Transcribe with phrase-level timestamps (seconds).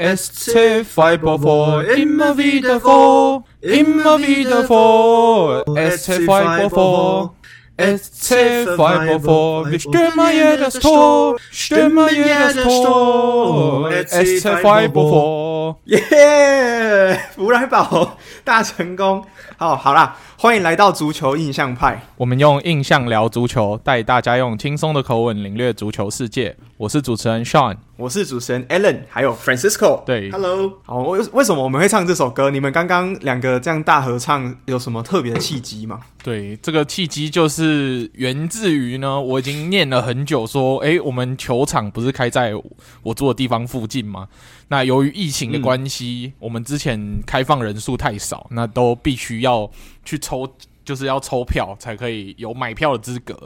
[0.00, 6.70] SC Five Immer wieder vor, immer wieder vor，SC Five
[7.76, 8.32] SC
[8.76, 9.22] Five
[9.70, 17.20] Wir stürmen jedes Tor, stürmen jedes Tor，SC Five 耶！
[17.36, 19.22] 弗莱堡大成功。
[19.58, 22.00] 好，好啦，欢迎来到足球印象派。
[22.16, 26.56] 我们用印象聊足球，带大家用轻松的口吻领略足球世界。
[26.78, 30.02] 我是主持人 Sean，我是主持人 Alan，还有 Francisco。
[30.04, 30.72] 对，Hello。
[30.86, 32.48] 好，为为什么我们会唱这首歌？
[32.48, 36.00] 你们刚刚两个这样大合唱，有什么特别的契机吗？
[36.22, 42.54] 对，这个契机就是源自于呢，我已经念了很久，说，诶，我们球场不是开在
[43.02, 44.26] 我住的地方附近吗？
[44.68, 49.70] 那由于疫情的关系，嗯、我们之前开放人数太少，那都必须要
[50.06, 50.50] 去抽。
[50.82, 53.38] 就是要抽票才可以有买票的资格。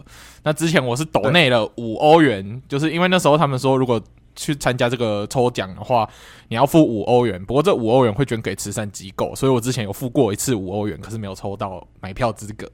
[0.45, 4.01] 那之前我是抖内了五欧元，就是因为那时候他们说，如果
[4.37, 6.09] 去参加这个抽奖的话，
[6.49, 7.43] 你要付五欧元。
[7.45, 12.71] 不过这五欧元会捐给慈善机构，所以我之前有付过一次五欧元，可是没有抽到买票资格。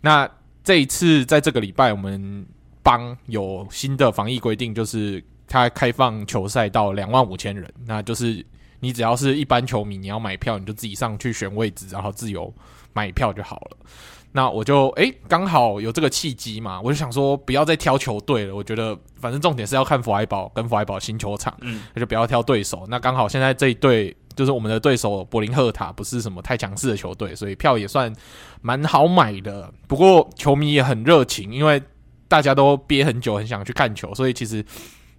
[0.00, 0.28] 那
[0.62, 2.46] 这一次在这个礼拜，我们
[2.82, 8.44] 帮有新的防疫规定，就是它开放球赛到两万五千人，那就是
[8.80, 12.52] 你只要是一般球迷，你要买票，你就自己上去选位置，然后自由。
[12.92, 13.76] 买票就好了，
[14.32, 18.54] 那我就诶刚好有这个契机嘛，我就想说不要再挑球队了。
[18.54, 22.86] 我觉得反正重点是要看弗莱堡跟弗莱堡新球场，嗯，那就不要挑对手。
[22.88, 28.12] 那刚好现在这一队就是我们的对手柏林赫塔，不是什么太强势的球队，所以票也算
[28.62, 29.72] 蛮好买的。
[29.88, 31.82] 不过球迷也很热情，因为
[32.28, 34.64] 大家都憋很久，很想去看球，所以其实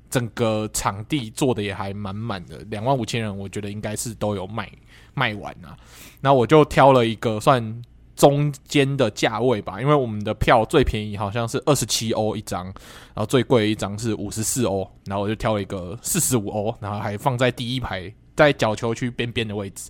[0.10, 4.70] 整个场地坐的也还满满的，两万五千人，我觉得应该是都有卖。
[5.14, 5.76] 卖完了，
[6.22, 7.82] 那我就挑了一个算
[8.22, 19.90] 中间的价位吧，因为我们的票最便宜好像是二十七欧一张，然后最贵一张是五十四欧，然后我就挑了一个四十五欧，然后还放在第一排，在角球区边边的位置，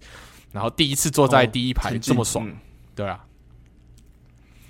[0.54, 2.58] 然后第一次坐在第一排这么爽，哦嗯、
[2.96, 3.26] 对啊。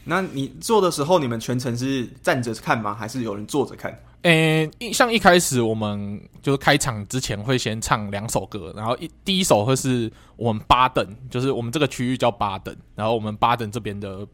[0.05, 2.95] 那你坐的时候，你们全程是站着看吗？
[2.95, 3.95] 还是有人坐着看？
[4.23, 14.27] 诶、欸，像一开始我们就是开场之前会先唱两首歌，然后一第一首会是我们巴登，就是我们这个区域叫巴登，然后我们巴登这边的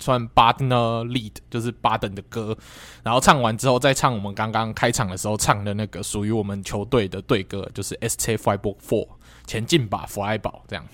[0.00, 2.56] 算巴登 lead，就是巴登的歌，
[3.04, 9.08] 然后唱完之后再唱我们刚刚开场的时候唱的那个属于我们球队的队歌，就是 SC Freiburg 4
[9.46, 10.84] 前进吧，弗莱堡这样。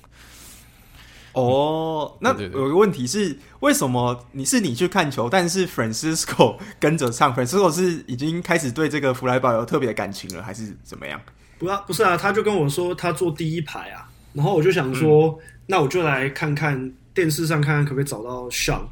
[1.35, 11.21] 哦，那有个问题是，为什么你是你去看球，但是 Francisco 跟着唱？Francisco 是已经开始对这个弗莱堡有特别的感情了，还是怎么样？
[11.59, 18.83] 不啊，不是啊，他就跟我说他坐第一排啊，然后我就想说，嗯、那我就来看看电视上看看可不可以找到 Sean，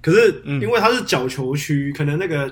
[0.00, 2.50] 可是因为他是角球区，可能那个。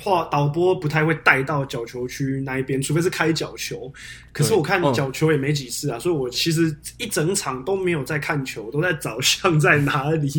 [0.00, 3.92] 画导播不太会带到角球区那一边，除非是开角球。
[4.32, 10.30] 可是我看角球也没几次啊，嗯、所以我其实一整场都没有在看球，都在找像在哪里。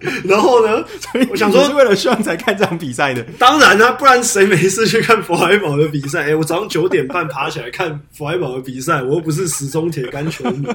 [0.24, 0.82] 然后呢，
[1.30, 3.22] 我想说是为了像才看这场比赛的。
[3.38, 6.22] 当然啊，不然谁没事去看弗莱堡的比赛？
[6.24, 10.66] 哎、欸，我早上九点半爬起来看弗莱堡的比赛，我又不是死忠铁杆球迷。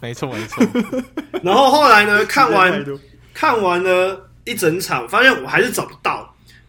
[0.00, 0.64] 没 错没错。
[1.42, 2.84] 然后后来呢，看完
[3.34, 6.19] 看完了一整场，发现我还是找不到。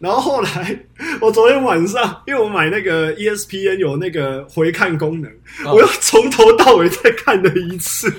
[0.02, 0.80] 然后后来，
[1.22, 5.32] 我昨天晚上，因为我买那个 ESPN 有那个回看功能，
[5.64, 8.12] 哦、我又从头到尾再看了一次。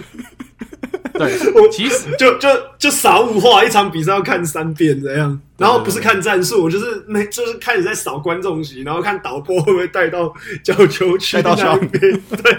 [1.15, 2.49] 对， 我其实就就
[2.79, 5.39] 就少五话，一场比赛要看三遍这样。
[5.59, 10.33] 然后不是看战术，我就是没就是开始在扫观众席，然后看导播会不会带到
[10.63, 12.01] 角球区那边。
[12.43, 12.59] 对，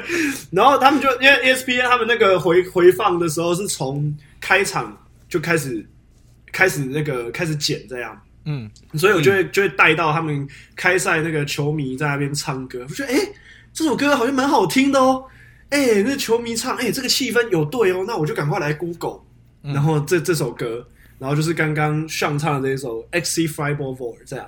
[0.52, 4.96] 然后他们就因为 ESPN 他们那个回回放的时候是从开场
[5.28, 5.84] 就开始
[6.52, 8.18] 开始那个开始剪这样。
[8.46, 10.46] 嗯，所以我就会、嗯、就会带到他们
[10.76, 13.18] 开赛那个球迷在那边唱歌，我觉得哎，
[13.72, 15.24] 这首歌好像蛮好听的哦，
[15.70, 19.22] 哎，那球迷唱，哎，这个气氛有对哦，那我就赶快来 Google，、
[19.64, 20.86] 嗯、然后这这首歌，
[21.20, 24.46] 然后就是刚刚上唱的这一首 X C Freiburg 4这样，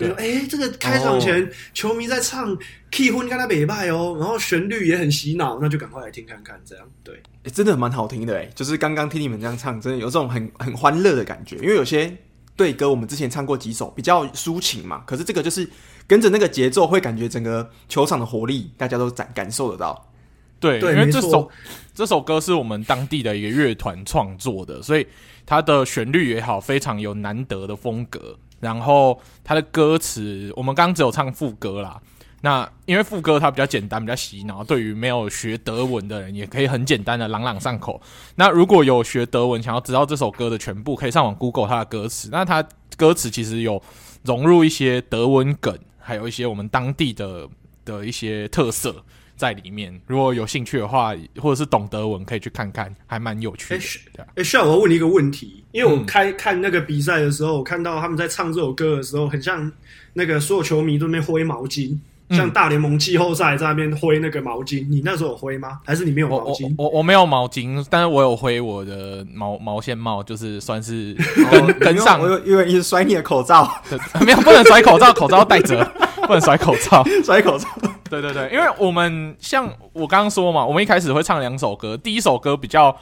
[0.00, 2.54] 我说哎，这个开场前、哦、球迷在唱
[2.90, 7.14] Key 婚跟他北拜哦，然后旋律也很洗脑，那就赶快来听看看，这样对，
[7.44, 12.14] 哎，真的蛮好听的哎，就是刚刚听你们这样唱，真的有这种很很欢乐的感觉，因为有些。
[12.60, 15.02] 对歌，我们之前唱过几首，比较抒情嘛。
[15.06, 15.66] 可是这个就是
[16.06, 20.10] 跟着那个节奏，会感觉整个球场的活力，大家都感感受得到。
[20.58, 21.50] 对，对因为这首
[21.94, 25.06] 这首歌是我们当地的一个乐团创作的，所以
[25.46, 28.36] 它的旋律也好，非常有难得的风格。
[28.60, 31.98] 然后它的歌词，我们刚刚只有唱副歌啦。
[32.42, 38.00] 那因为副歌它比较简单，比较洗脑，对于没有学德文的人也可以很简单的朗朗上口。
[38.34, 42.30] 那如果有学德文，想要知道这首歌的全部，可以上网 Google 它的歌词。
[42.32, 42.66] 那它
[42.96, 43.82] 歌词其实有
[44.24, 47.46] 融入一些德文梗，还有一些我们当地的
[47.84, 48.96] 的一些特色
[49.36, 50.00] 在里面。
[50.06, 53.78] 如果有兴趣的话，或者是懂德文，可以去看看，还蛮有趣
[54.14, 54.22] 的。
[54.22, 59.70] 哎、欸，需要我问你一个问题，因为我开、嗯、看那个比赛的时候，我看到他们在唱这首歌的时候，很像
[60.14, 61.98] 那个所有球迷都在挥毛巾。
[62.30, 65.80] 像大联盟季后赛在那边挥那个毛巾，你那时候有挥吗？
[65.84, 66.72] 还是你没有毛巾？
[66.78, 71.12] 我我，我没有毛巾，但是我有挥我的毛毛线帽，就是算是
[71.50, 72.20] 跟、哦、跟上。
[72.20, 73.68] 我因为你是甩你的口罩，
[74.24, 75.84] 没有不能甩口罩，口罩戴着，
[76.22, 77.68] 不能甩口罩， 甩口罩。
[78.08, 82.96] 对对对，因为我们像我刚刚说嘛，我们一开始会唱两首歌，第一首歌比较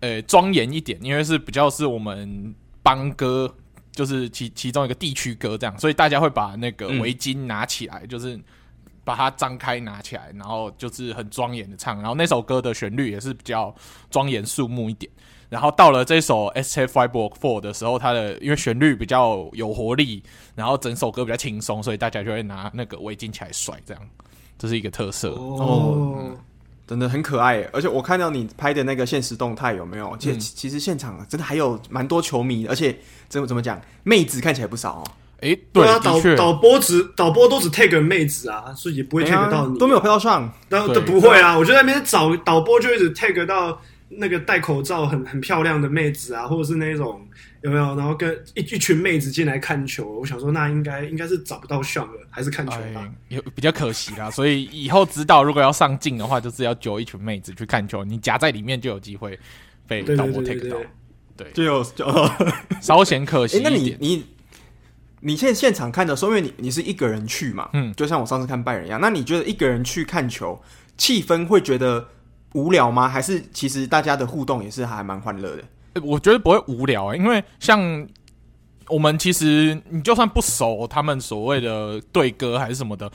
[0.00, 3.50] 呃庄严一点，因为是比较是我们邦歌，
[3.92, 8.38] 就是其其中一个地区歌这样，所以大家会把那个围巾拿起来，嗯、就是。
[9.04, 13.74] 把它张开拿起来，然后就是很庄严的唱，然后那首歌的旋律也是比较
[14.10, 15.10] 庄严肃穆一点。
[15.50, 20.20] 然后到了这首 Escape Freiburg 4的时候，它的因为旋律比较有活力，
[20.56, 24.02] 然后整首歌比较轻松，所以大家就会拿那个围巾起来甩，这样
[24.58, 26.36] 这是一个特色哦、嗯，
[26.88, 27.60] 真的很可爱。
[27.72, 30.16] 而且我看到你拍的那个现实动态有没有？
[30.16, 32.96] 其实、嗯、其实现场真的还有蛮多球迷，而且
[33.28, 35.04] 怎么怎么讲，妹子看起来不少哦。
[35.44, 41.58] 哎、欸，对，啊，导导播只导播都只 take 妹子啊，所以也不会 take 到你，都没有拍到上，都都不会啊。
[41.58, 47.20] 我就在那边找导播就一直 take 到那个戴口罩很很漂亮的妹子啊，或者是那种
[47.62, 47.94] 有没有？
[47.94, 53.06] 然后跟一一群妹子进来看球，我想说那应该应该是找不到上了，还是看球吧？
[53.28, 59.38] 有、欸、比较可惜啦，所以以后知道如果要上镜的话，就是要揪一群妹子去看球，你夹在里面就有机会
[59.86, 60.78] 被导播 take 到，
[61.36, 62.06] 对，就有就
[62.80, 63.62] 稍显可惜、欸。
[63.62, 64.24] 那你你。
[65.26, 69.00] 你现在现场看的时候，因为你你是一个人去嘛，嗯，就像我上次看拜仁一样。
[69.00, 70.60] 那你觉得一个人去看球，
[70.98, 72.06] 气氛会觉得
[72.52, 73.08] 无聊吗？
[73.08, 76.02] 还是其实大家的互动也是还蛮欢乐的？
[76.02, 78.06] 我觉得不会无聊欸，因为像
[78.88, 83.10] 我们其实你就算不熟他们所谓的对歌还是什么的，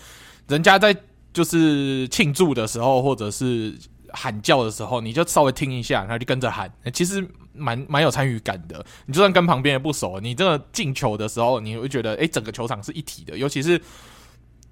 [0.48, 0.96] 人家在
[1.32, 3.78] 就是庆祝的时候或者是
[4.14, 7.24] 喊叫的时候，你就稍微听一下，然后就跟着喊，其实。
[7.60, 13.38] 蛮蛮有参与感的，你就算跟旁边人不熟，你这个进球的时候，你会觉得，哎、欸，整个球场是一体的。
[13.38, 13.80] 尤其是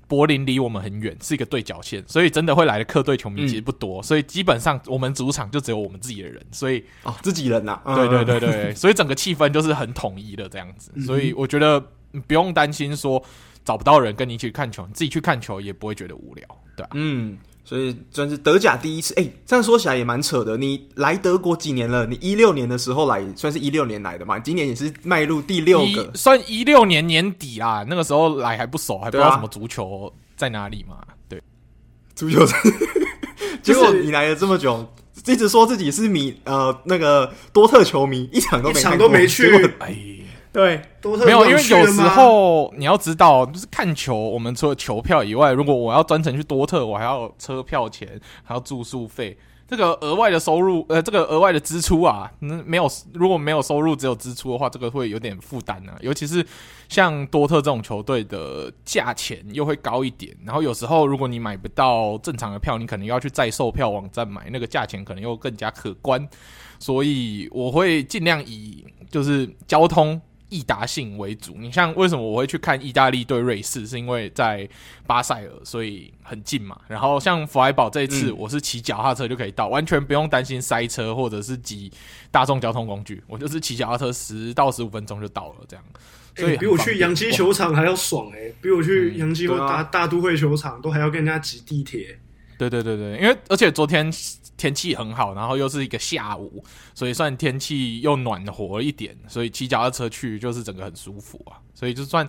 [0.08, 11.80] 柏林离我们很远，是一个对角线，所以真的会来的客队球迷其实不多，嗯、所以基本上我们主场就只有我们自己的人，所以哦，自己人呐、啊， 对对对对，所以整个气氛就是很统一的这样子，所以我觉得
[12.26, 13.22] 不用担心说
[13.66, 16.46] 找不到人跟你一起看球，你自己去看球也不会觉得无聊，
[16.76, 16.96] 对吧、啊？
[16.96, 17.38] 嗯。
[17.68, 20.56] 所以算是德甲第一次，哎、欸，这样说起来也蛮扯的。
[20.56, 22.06] 你来德国几年了？
[22.06, 24.40] 你一六年的时候来，算是一六年来的嘛？
[24.40, 27.86] 今年也是迈入第六个，算一六年年底啦。
[27.86, 31.00] 那个时候来还不熟，还不知道什么足球在哪里嘛？
[31.28, 31.44] 对，
[32.16, 32.56] 足球在。
[33.62, 34.90] 结果你来了这么久，
[35.26, 39.74] 一直说自己是米呃那个多特球迷，一场都没，一场都没去。
[39.80, 39.98] 哎。
[40.58, 40.82] 对，
[41.24, 49.38] 没有，因为有时候你要知道，就是看球，我们除了球票以外，如果我要专程去多特，我还要车票钱，还要住宿费，
[49.68, 55.94] 这个额外的收入，呃，这个额外的支出啊，嗯，没有，如果没有收入，只有支出的话，这个会有点负担呢。
[56.02, 56.44] 尤其是
[56.90, 66.28] 像多特这种球队的价钱又会高一点，然后有时候如果你买不到正常的票，你可能要去再售票网站买，那个价钱可能又更加可观，
[66.80, 70.20] 所以我会尽量以就是交通。
[70.50, 73.86] 易达性为主，你像为什么我会去看意大利对瑞士？
[73.86, 74.68] 是因为在
[75.06, 76.80] 巴塞尔，所以很近嘛。
[76.88, 81.92] 然后像弗莱堡这一次，我是骑脚踏车就可以到，嗯、完全不用担心塞车或者是挤
[82.32, 85.86] 大众交通工具，我就是骑脚踏车十到十五分钟就到了，这样。
[86.36, 92.20] 所以、欸、比我去洋基球场还要爽诶、欸，比我去洋基或大、嗯、大都会球场都还要跟人家挤地铁。
[92.58, 94.12] 对对对对，因为而且昨天。
[94.58, 96.64] 天气很好，然后又是一个下午，
[96.96, 101.62] 所以算天气又暖和一点，所以骑脚踏车去就是整个很舒服啊。
[101.76, 102.28] 所以就算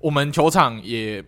[0.00, 1.24] 我们球场也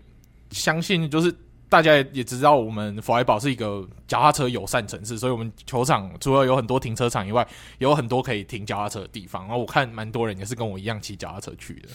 [0.50, 1.32] 相信，就是
[1.68, 7.46] 大家也知道，我们弗莱堡是一个脚踏车友善城市，所以我们球场除了有很多停车场以外，
[7.78, 9.42] 有很多可以停脚踏车的地方。
[9.42, 11.88] 然后我看蛮多人也是跟我一样骑脚踏车去的。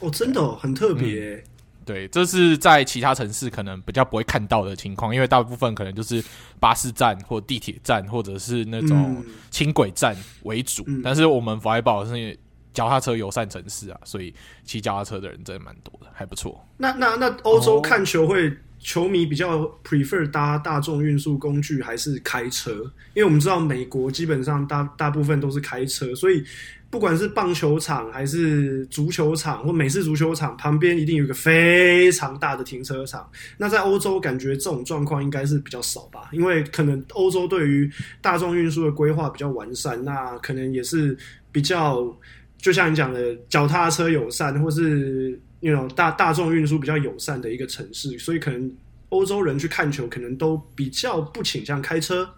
[0.00, 1.42] 哦，真的，很特别。
[1.84, 6.22] 对，这是在其他城市可能比较不会看到的情况，因为大部分可能就是
[6.60, 10.84] 巴士站或地铁站，或者是那种轻轨站为主。
[10.86, 12.38] 嗯、但是我们弗莱堡是
[12.72, 14.34] 脚踏车友善城市啊，所以
[14.64, 16.66] 骑脚踏车的人真的蛮多的，还不错。
[16.76, 22.72] 那那那欧洲看球会、哦、球迷比较 prefer 搭大众运输工具还是开车？
[23.14, 26.44] 因为我们知道美国基本上大大部分都是开车，所以。
[26.92, 33.26] 不管是棒球场还是足球场或美式足球场，旁边一定有一个非常大的停车场。
[33.56, 36.28] 那在欧洲，感觉这种状况应该是比较少吧？
[36.32, 41.16] 因为可能欧洲对于大众运输的规划比较完善，那可能也是
[41.50, 42.14] 比较，
[42.58, 48.70] 就像你讲的，脚踏车友善，或是那种大大众运输比较友善的一个城市，所以可能
[49.08, 52.28] 欧洲人去看球，可能都比较不倾向开车。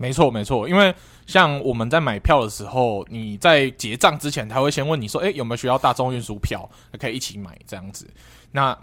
[0.00, 0.94] 没错，没错，因为
[1.26, 6.66] 像我们在买票的时候，你在结账之前，他会先问你说：“哎，有没有需要大众运输票？
[6.98, 8.08] 可以一起买这样子。”
[8.50, 8.74] 那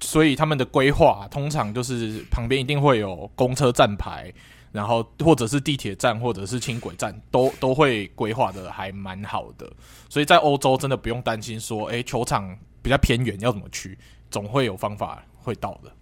[0.00, 4.32] 所以他们的规划通常就是旁边一定会有公车站牌，
[4.72, 9.72] 然后或者是地铁站，或者是轻轨站，都都会规划的还蛮好的。
[10.08, 13.96] 所以在欧洲真的不用担心说：“哎，球场比较偏远，要怎么去？”
[14.32, 15.92] 总会有方法会到的，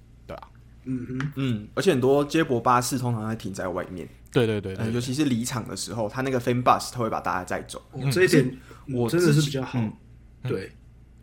[0.84, 4.08] 嗯嗯嗯，而且很多接驳巴士通常会停在外面。
[4.32, 7.82] 对对对，对，尤其是离场的时候，他那个 fan bus 他会把大家载走。
[7.94, 8.58] 嗯、这一点
[8.88, 9.78] 我真的是比较好。
[9.78, 9.92] 嗯、
[10.44, 10.72] 对。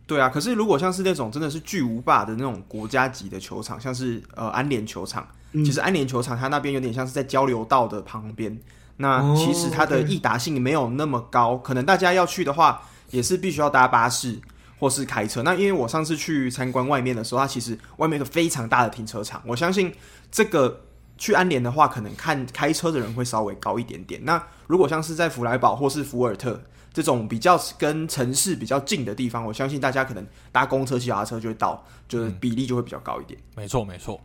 [0.06, 8.58] 对啊，可是如果像是那种真的是巨无霸的那种国家级的球场，像是呃安联球场，嗯、其实安联球场它那边有点像是在交流道的旁边，
[8.96, 14.36] 那其实它的易达性没有那么高，哦 okay、可能大家要去的话也是必须要搭巴士
[14.80, 15.44] 或是开车。
[15.44, 19.94] 那因为我上次去参观外面的时候，它其实外面一个非常大的停车场，我相信
[20.32, 20.80] 这个。
[21.20, 24.18] 去安联的话，可能看开车的人会稍微高一点点。
[24.24, 26.58] 那如果像是在弗莱堡或是福尔特
[26.94, 33.38] 这种比较跟城市比较近的地方，我相信大家可能搭公车、骑脚踏车就会到，就是比例就会比较高一点。
[33.54, 34.18] 没错，没错，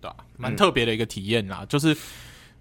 [0.00, 1.58] 对啊，蛮特别的一个体验啦。
[1.60, 1.96] 嗯、就是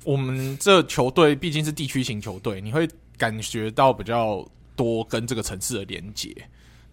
[0.04, 6.30] 我们这球队毕竟是地区型球队，你会感觉到比较多跟这个城市的连结。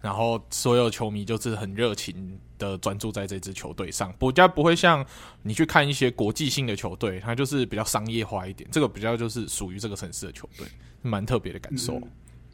[0.05, 5.03] 然后所有球迷就是很热情的专注在这支球队上，比较不会像
[5.41, 8.69] 你去看一些国际性的球队，它就是比较商业化一点。
[8.71, 10.67] 这个比较就是属于这个城市的球队，
[11.01, 11.99] 蛮特别的感受。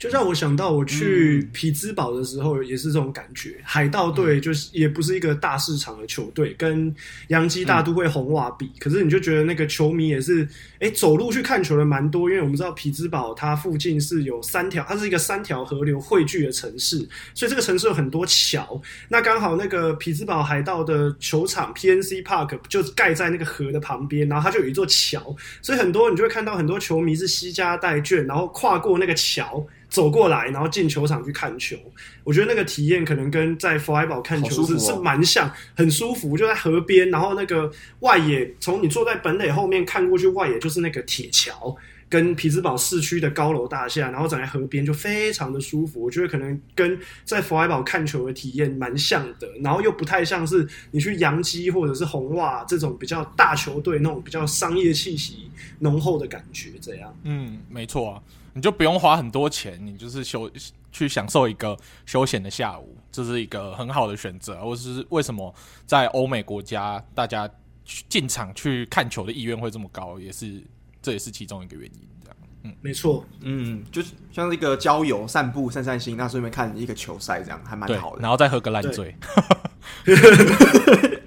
[0.01, 6.91] 就让我想到我去匹兹堡的时候也是这种感觉，嗯、海盗队就是也不是一个大市场的球队，跟
[7.27, 10.43] 洋基大都会红袜比，嗯、可是你就觉得那个球迷也是，
[10.79, 16.97] 哎、欸，走路去看球的蛮多，因为我们知道匹兹堡它附近是有三条，它是一个三条河流汇聚的城市，
[17.35, 29.63] 所以这个城市有很多桥，那刚好那个匹兹堡海盗的球场 PNC Park 就盖在那个河的旁边，然后它就有一座桥，所以很多你就会看到很多球迷是西家带眷，然后跨过那个桥。
[29.91, 31.75] 走过来，然后进球场去看球，
[32.23, 37.69] 我觉得那个体验可能跟在佛莱堡看球是、哦、是蛮像，很舒服，就在河边，然后那个
[37.99, 41.75] 外野，从你坐在本垒后面看过去，外野就是那个铁桥
[42.11, 46.03] 跟匹兹堡市区的高楼大厦，然后站在河边就非常的舒服。
[46.03, 55.49] 我觉得可能跟在佛莱堡看球的体验蛮像的，然后又不太像是你去洋基或者是红袜这种比较大球队那种比较商业气息
[55.79, 57.15] 浓厚的感觉，这样。
[57.23, 58.21] 嗯，没错啊。
[58.53, 60.51] 你就不用花很多钱，你就是休
[60.91, 64.59] 去享受一个休闲的下午，这是一个很好的选择。
[64.59, 67.49] 或是为什么在欧美国家，大家
[67.85, 70.61] 去进场去看球的意愿会这么高，也是
[71.01, 72.07] 这也是其中一个原因。
[72.23, 78.21] 这样，嗯，没错，嗯，就是像是一个郊游、散步、散散心，那顺便看一个球赛，这样还蛮好的。
[78.21, 79.15] 然后再喝个烂醉。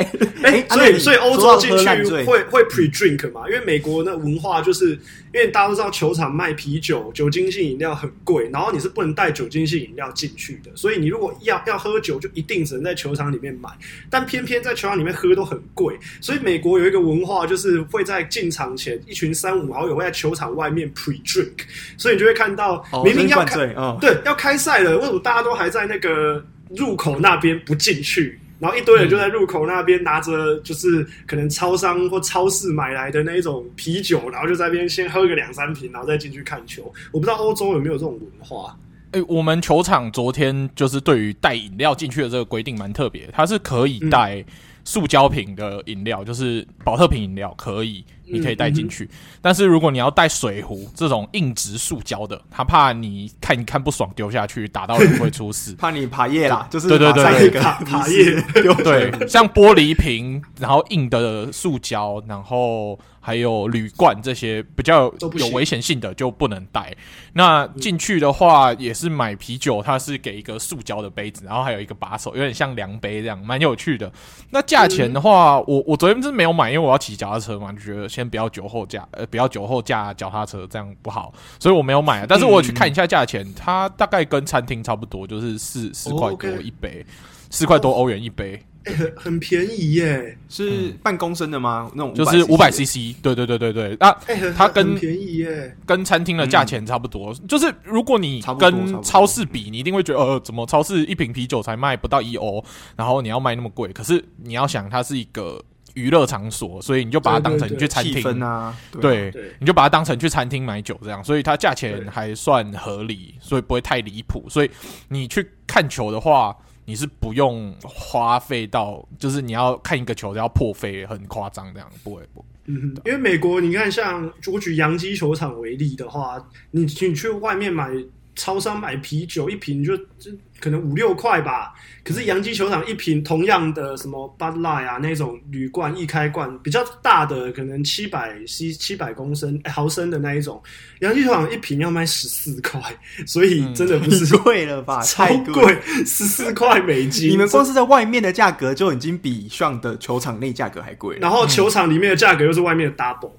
[0.45, 1.87] 哎，所以所以欧洲进去
[2.25, 3.49] 会会 pre drink 嘛？
[3.49, 4.91] 因为美国那文化就是，
[5.33, 10.71] 因为大家都知道球场卖啤酒、酒精性饮料很贵，然后你是不能带酒精性饮料进去的。
[10.75, 13.71] 所以你如果要要喝酒，就一定只能在球场里面买。
[14.11, 21.53] 但偏偏在球场里面喝都很贵，所以美国有一个文化，就是会在进场前，一群三五好友会在球场外面 pre drink，
[21.97, 26.45] 所以你就会看到明明要开、哦、对要开赛了，为什么大家都还在那个
[26.77, 28.39] 入口那边不进去？
[28.59, 36.85] 然后一堆人就在入口那边拿着，就是可能超商或超市买来的那一种啤酒，然后就在那边先喝个两三瓶，然后再进去看球。
[37.13, 38.77] 我不知道欧洲有没有这种文化。
[39.11, 44.45] 哎、欸，我们球场昨天就是对于带饮料进去的这个规定蛮特别，它是可以带
[44.85, 48.05] 塑胶瓶的饮料，就是保特瓶饮料可以。
[48.27, 58.41] 你可以带进去，嗯嗯、但是如果你要带水壶这种硬质塑胶的，他怕你看一看不爽丢下去打到人会出事， 怕你爬叶啦，就是对对对对，爬爬叶，
[58.83, 66.95] 对，像玻璃瓶，然后硬的塑胶，然后还有铝罐这些比较有危险性的就不能带。
[67.35, 74.11] 那进去的话也是买啤酒，它是给一个塑胶的杯子，然后还有一个把手，有点像量杯这样，蛮有趣的。
[74.51, 78.09] 那价钱的话，嗯、我我昨天是没有买，因为我要骑脚踏车嘛，就觉得。
[78.15, 82.27] 先不要酒后驾，呃，不要酒后驾脚踏车，这样不好，所以我没有买。
[82.27, 87.05] 但是我去看一下价钱，嗯、它大概跟餐厅差不多，就是四四块多一杯，
[87.51, 87.83] 四块、oh, okay.
[87.83, 90.37] 多欧元一杯，欸、很很便宜耶。
[90.49, 91.91] 是半公升的吗？
[91.95, 93.95] 那种就是五百 CC，对对对对对。
[93.97, 97.33] 啊，欸、它跟很便宜耶，跟餐厅的价钱差不多。
[97.33, 102.65] 嗯、 就是如果你跟超市比，你一定会觉得，呃，怎么超市一瓶啤酒才卖不到一欧，
[102.97, 103.93] 然后你要卖那么贵？
[103.93, 105.63] 可是你要想，它是一个。
[105.95, 108.41] 娱乐场所，所以你就把它当成去餐厅。
[108.41, 114.45] 啊，对，你就把它当成去餐厅买酒这样，所以它价钱还算合理，所以不会太离谱。
[114.49, 114.71] 所以
[115.09, 122.45] 你去看球的话，你是不用花费到，就是你要看一个球要破费很夸张这样，不会不。
[122.67, 127.91] 嗯，因为美国你看，像我举洋基球场为例的话，你你去外面买
[128.35, 131.73] 超商买啤酒一瓶就就可能五六块吧。
[132.03, 140.63] 可是洋基球场一瓶同样的什么 Bud Light 啊那种铝罐易开罐比较大的，可能七百 C 七百公升、欸、毫升的那一种，
[141.01, 142.81] 洋基球场一瓶要卖十四块，
[143.27, 145.01] 所以真的不是贵、嗯、了吧？
[145.05, 147.31] 超贵，十四块美金。
[147.31, 153.33] 你们光是在外面的价格就已经比上的球场内价格还贵，然后球场里面的价格又是外面的 double。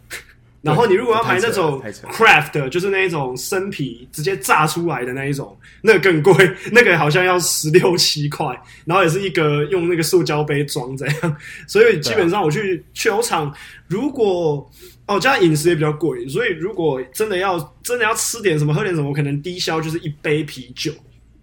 [0.65, 1.79] 然后你如果要买那种
[2.12, 6.34] craft，就是那一种生啤直接炸出来的那一种，那个更贵，
[6.72, 11.38] 那个好像要十六七块，然后也是一个用那个塑胶杯装这样。
[11.67, 13.53] 所以基本上我去球场，
[13.88, 14.67] 如果
[15.05, 20.91] 哦，加饮食也比较贵，所以如果真的要真的要吃点什么喝点什么，可能低消就是一杯啤酒，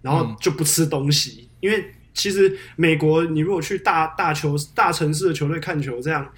[0.01, 1.81] 然后就不吃东西，嗯、因为
[2.13, 6.29] 其实美国你如果去大大球大城市的球队看球这样。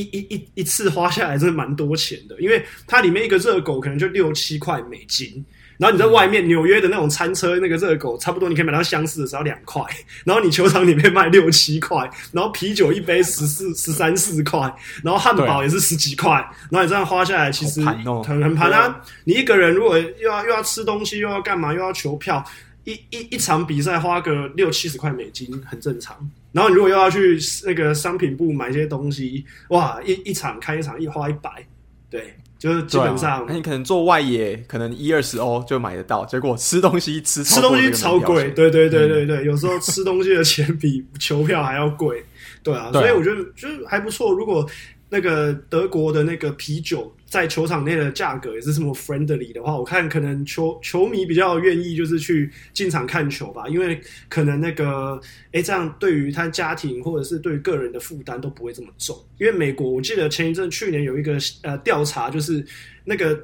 [0.00, 5.44] 一一一一次花下来真的蛮多钱的，因为它里面一个热狗可能就六七块美金，
[5.76, 9.82] 然后你在外面纽约的那种餐车那个热狗，差不多你可以买到相似的只要两块，
[10.24, 14.60] 然后你球场里面卖六七块，然后啤酒一杯十四十三四块，
[15.02, 16.30] 然后汉堡也是十几块，
[16.70, 19.00] 然后你这样花下来其实很很盘啊。
[19.24, 22.44] 你一个人如果又要又要吃东西又要干嘛又要求票，
[22.84, 26.16] 一一一场比赛花个六七十块美金很正常。
[26.58, 31.64] 然后你如果又要去那个商品部买一些东西，哇，一一场开一场一花一百，
[32.10, 42.24] 对，就是基本上，那、啊、你可能做外野，可能一二十欧就买得到，结果吃东西吃吃东西超贵，对对对对对，嗯、有时候吃东西的钱比 球票还要贵，
[42.64, 44.32] 对啊，对啊，所以我觉得就是还不错。
[44.32, 44.68] 如果
[45.08, 55.20] 那个德国的那个啤酒在球场内的价格也是这么 friendly 的话，我看可能球球迷比较愿意就是去进场看球吧，因为可能那个
[55.52, 59.14] 诶这样对于他家庭或者是对于个人的负担都不会这么重。
[59.38, 62.64] 因为美国我记得前一阵去年有一个呃调查，就是
[63.04, 63.38] 那个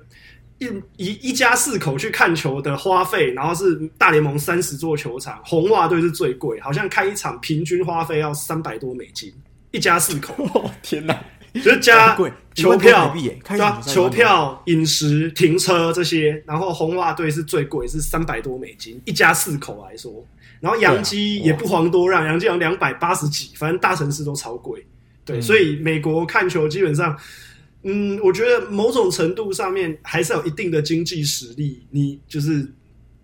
[0.58, 9.30] 一一一家四口去看球的花费，然后是大联盟三十座球场，红袜队是最贵，好像看一场平均花费要三百多美金，
[9.72, 11.22] 一家四口， 天哪！
[11.54, 12.16] 就是加
[12.54, 20.24] 球票，对啊，球票、饮食、停车这些，然后红袜队是最贵，是三百多美金，一家四口来说。
[20.60, 24.84] 然后洋基也不遑多让，洋基好像两百八十几，反正大城市都超贵。
[25.24, 27.16] 对，所以美国看球基本上，
[27.82, 32.66] 嗯，我觉得某种程度上面还是有一定的经济实力，你就是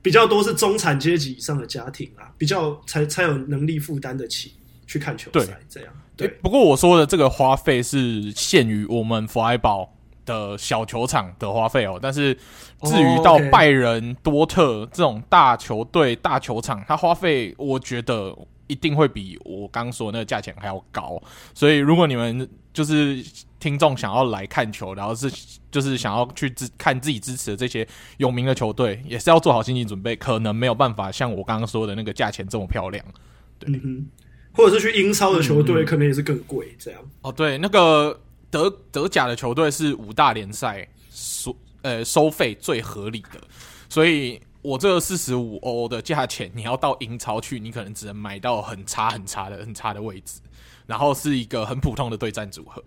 [0.03, 4.53] 比较多是中产阶级以上的家庭啊，比较才才有能力负担得起
[4.87, 5.93] 去看球赛这样。
[6.21, 9.91] 对，不过我说的这个花费是限于我们弗莱堡
[10.25, 11.99] 的小球场的花费哦。
[12.01, 12.35] 但是
[12.83, 21.21] 至于到拜仁、多特这种大球队、大球场，它花费我觉得一定会比我刚说的那个价钱还要高。
[21.55, 23.25] 所以如果你们就是
[23.59, 25.31] 听众想要来看球，然后是
[25.71, 27.87] 就是想要去支看自己支持的这些
[28.19, 33.05] 有名的球队，也是要做好心理准备，可能没有办法像我刚刚说的那个价钱这么漂亮。
[33.59, 33.71] 对。
[33.83, 34.07] 嗯
[34.61, 37.01] 或者是去英超的球队，可能也是更贵这样。
[37.23, 38.21] 哦，对，那个
[38.51, 43.41] 德德甲的球队是五大联赛收呃收费最合理的，
[43.89, 50.41] 所以我这个四十五欧的价钱，你要到英超去，你可能只能买到很差很差的很差的位置，
[50.87, 52.83] 然后是一个很普通的对战组合。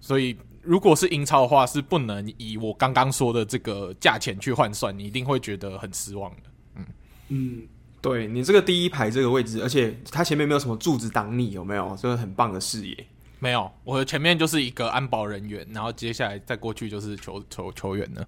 [0.00, 6.42] 所以如果是英超的话，是不能以我刚刚说的这个价钱去换算，你一定会觉得很失望的。
[6.76, 6.86] 嗯
[7.28, 7.62] 嗯。
[8.00, 11.96] 对，你这个第一排这个位置，而且它前面没有什么柱子挡你，有没有？
[12.00, 13.06] 这个很棒的视野。
[13.40, 18.26] 没有，我的前面就是一个安保人员，然后接下来再过去就是球球球员了。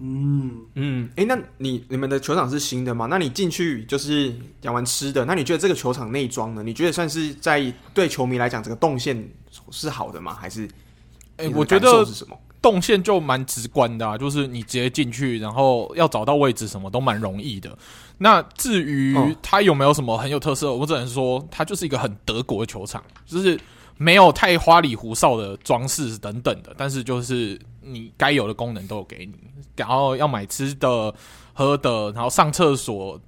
[0.00, 3.06] 嗯嗯，哎，那你你们的球场是新的吗？
[3.10, 6.62] 那你进去就是讲完吃的，那你觉得这个球场内装呢？
[6.62, 9.28] 你觉得算是在对球迷来讲，这个动线
[9.72, 10.34] 是好的吗？
[10.34, 10.68] 还是？
[11.36, 12.38] 哎，我觉得是什么？
[12.62, 17.76] 动线就蛮直观的啊，就是你直接进去，然后要找到位置，什么都蛮容易的。
[18.18, 23.58] 那至于它有没有什么很有特色，我只能说它就是一个很德国的球场，就是
[23.96, 29.34] 没有太花里胡哨的装饰等等的，但是就是你该有的功能都有给你。
[29.76, 31.14] 然后要买吃的、
[31.52, 33.20] 喝的，然后上厕所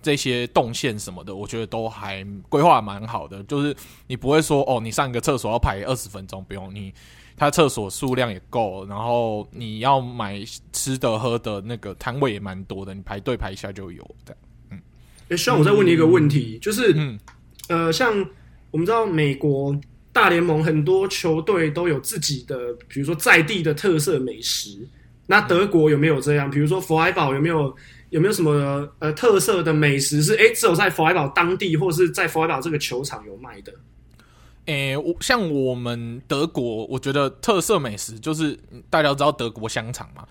[0.00, 3.42] 这些动线什么的，我觉得都还规划蛮好的。
[3.42, 6.94] 就是你不会说哦，你上一个厕所要排二十分钟，不用你。
[7.38, 14.36] 它厕所数量也够，然后你要买吃的喝的那个摊位也蛮多的，你排队排一下就有的。
[14.70, 14.80] 嗯，
[15.28, 17.18] 诶，希望我再问你一个问题，嗯、就是，嗯、
[17.68, 18.12] 呃，像
[18.72, 19.78] 我们知道美国
[20.12, 24.86] 大联盟很多球队都有自己的，比如说在地的特色美食，
[25.26, 26.50] 那德国有没有这样？
[26.50, 27.74] 比如说佛莱堡有没有
[28.10, 33.72] 有没有什么呃特色的美食是哎只有在佛莱堡当地或是在佛莱堡这个球场有卖的？
[34.68, 38.58] 诶、我像我们德国，我觉得特色美食就是
[38.90, 40.26] 大家都知道德国香肠嘛。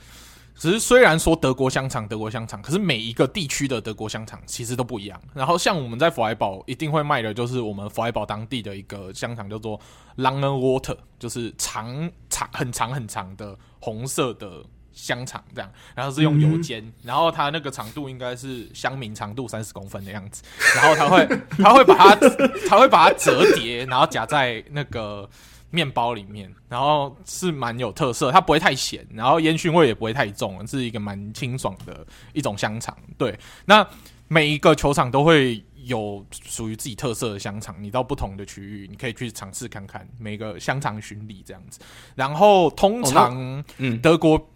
[0.56, 5.20] 只是虽然说德国香肠，德国香肠，可是每一个地区的德国香肠其实都不一样。
[5.34, 9.80] 然后像我们在弗莱堡一定会卖的就是我们弗莱堡当地的一个香肠，叫做
[10.18, 14.64] Langen Water，就是长长很长很长的红色的
[14.98, 15.72] 香肠这样。
[15.96, 20.44] 然后是用油煎，嗯、然后它那个长度应该是香茗长度三十公分的样子。
[20.76, 21.26] 然后它会
[21.64, 22.30] 它会把它
[22.68, 25.30] 它会把它折叠，然后夹在那个。
[25.70, 32.98] 面包里面，然后是蛮有特色，它不会太咸，然后烟熏味也不会太重，是一个蛮清爽的一种香肠。
[33.18, 33.86] 对，那
[34.30, 41.82] 每一个球场都会有属于自己特色的香肠，你到不同的区域，你可以去尝试看看每个香肠巡礼这样子。
[42.16, 44.50] 然后通常，嗯，德国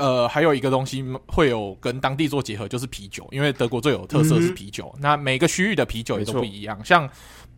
[0.00, 4.90] 呃还有一个东西会有跟当地做结合，就是啤酒，因为德国最有特色是啤酒。
[4.96, 7.08] 嗯、那每个区域的啤酒也都不一样，像。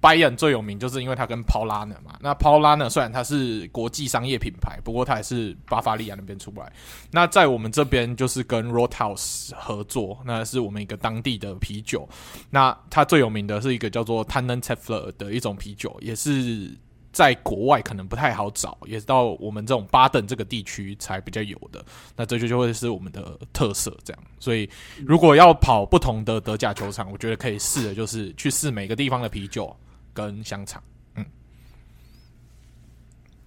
[0.03, 6.73] Bayern 最有名就是因为它跟 Paulaner 嘛，那 Paulaner 虽然它是国际商业品牌，不过它也是巴伐利亚那边出来。
[7.13, 12.09] 那在我们这边就是跟 Rothaus 合作，那是我们一个当地的啤酒。
[12.51, 16.77] 那它最有名的是一个叫做 Tannenzapfler 的一种啤酒，也是
[17.13, 21.85] 在国外可能不太好找，也是到我们这种巴登这个地区才比较有的。
[22.17, 24.23] 那这就就会是我们的特色这样。
[24.41, 24.69] 所以
[25.07, 29.75] 如果要跑不同的德甲球场，我觉得可以试的就是去试每个地方的啤酒。
[30.15, 30.83] 跟香肠，
[31.15, 31.25] 嗯，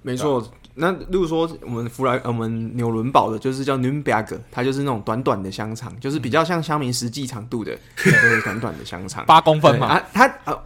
[0.01, 0.51] 没错。
[0.73, 9.89] 那例如说，我们弗莱，我们纽伦堡的，就是叫 Nürnberg，它就是那种短短的香肠，就是比较像香民实际长度的，对，短短的香肠，八公分嘛。
[9.89, 10.60] 啊，它呃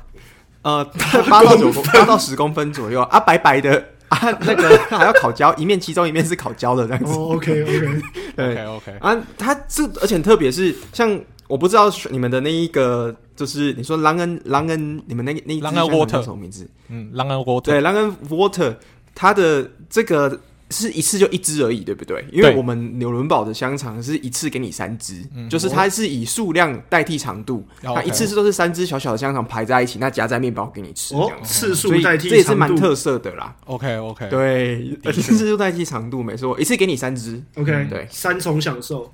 [0.61, 0.83] 呃，
[1.29, 7.13] 八 到九公，八到十公分左右啊，白白的啊，那个还要烤焦，一面其中一面是烤焦的这样子。
[7.13, 8.01] Oh, OK OK，
[8.35, 11.19] 对 OK OK 啊，它这而且特别是像。
[11.49, 15.65] 我不知道你们的那一个，就是你说狼恩狼恩，你们那那一只
[16.05, 16.69] 叫什么名字？
[16.89, 17.61] 嗯，狼恩 water。
[17.61, 18.75] 对，狼恩 water，
[19.15, 20.39] 它的这个
[20.71, 22.23] 是一次就一支而已，对不对？
[22.31, 33.55] 因为我们纽伦堡的香肠是一次给你三支，就是它是以数量代替长度，它一次是都是三只小小的香肠排在一起，那夹在面包给你吃，这样次数代替长度，这也是蛮特色的啦。
[33.65, 39.11] OK OK，对，次数代替长度没错，一次给你三支，OK，对，三重享受。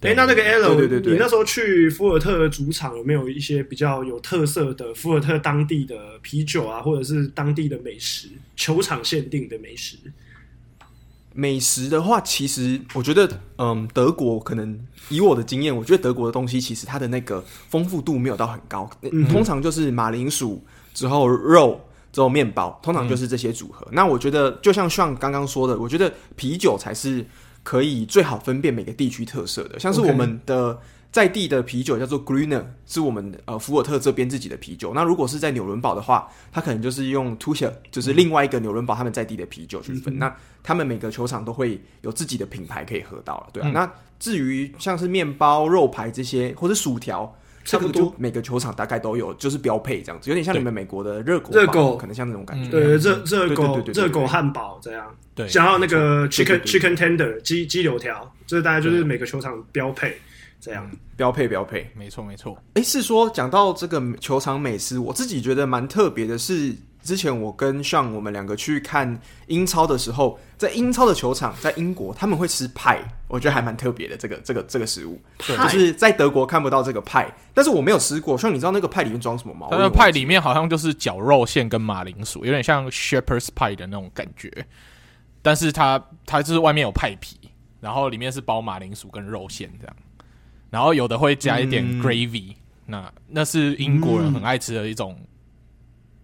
[0.00, 8.28] 哎，那那个 L，对对对，你那时候去福尔特的主场有没有一些比较有特色的福尔特当地的啤酒啊，或者是当地的美食？
[8.54, 9.96] 球场限定的美食？
[11.38, 14.76] 美食的话，其实我觉得，嗯，德国可能
[15.08, 20.60] 以我的经验，我觉得德国的东西其实它的那个丰富度没有到很高，嗯、通常就是马铃薯
[20.92, 21.80] 之后肉
[22.12, 23.86] 之后面包，通常就是这些组合。
[23.86, 27.24] 嗯、那我觉得，就像像刚刚说的，我觉得啤酒才是。
[27.64, 30.78] 可以最好分辨每个地区特色的，像是我们的
[31.10, 34.92] 在地的啤酒叫做 Greener，是我们呃福尔特这边自己的啤酒。
[34.94, 40.14] 那如果是在纽伦堡的话，它可能就是用 Tucher，就是另外一个纽伦堡他们在地的啤酒去分。
[40.14, 43.68] 嗯、那他们每个球场都会有自己的品牌可以喝到了，对啊。
[43.68, 47.34] 嗯、那至于像是面包、肉排这些，或者薯条。
[47.64, 52.70] 差不多每个球场大概都有，就是标配这样子，有点像你们美国的热狗，热狗可能像那种感觉。
[52.70, 55.14] 对，热热狗、热狗汉堡这样。
[55.34, 60.18] 对，然后那个 chicken chicken tender 鸡鸡柳条，这大概就是每个球场标配
[60.60, 60.90] 这样。
[61.16, 62.56] 标配标配，没错没错。
[62.74, 66.74] 哎，是说讲到这个球场美食，我自己觉得蛮特别的是。
[67.00, 74.16] 之前我跟 Sean 我们两个去看英超的时候，在英超的球场，在英国他们会吃派，我觉得还蛮特别的。
[74.16, 78.36] 这个这个这个食物，对就是在德国看不到这个派，但是我没有吃过。
[78.36, 79.68] Sean 你知道那个派里面装什么吗？
[79.70, 84.52] 那个派里面好像就是绞肉馅跟马铃薯，有点像 Shepherd's Pie 的那种感觉。
[85.40, 87.38] 但是它它就是外面有派皮，
[87.80, 89.96] 然后里面是包马铃薯跟肉馅这样，
[90.70, 92.54] 然后有的会加一点 gravy，、嗯、
[92.86, 95.18] 那那是英国人很爱吃的一种。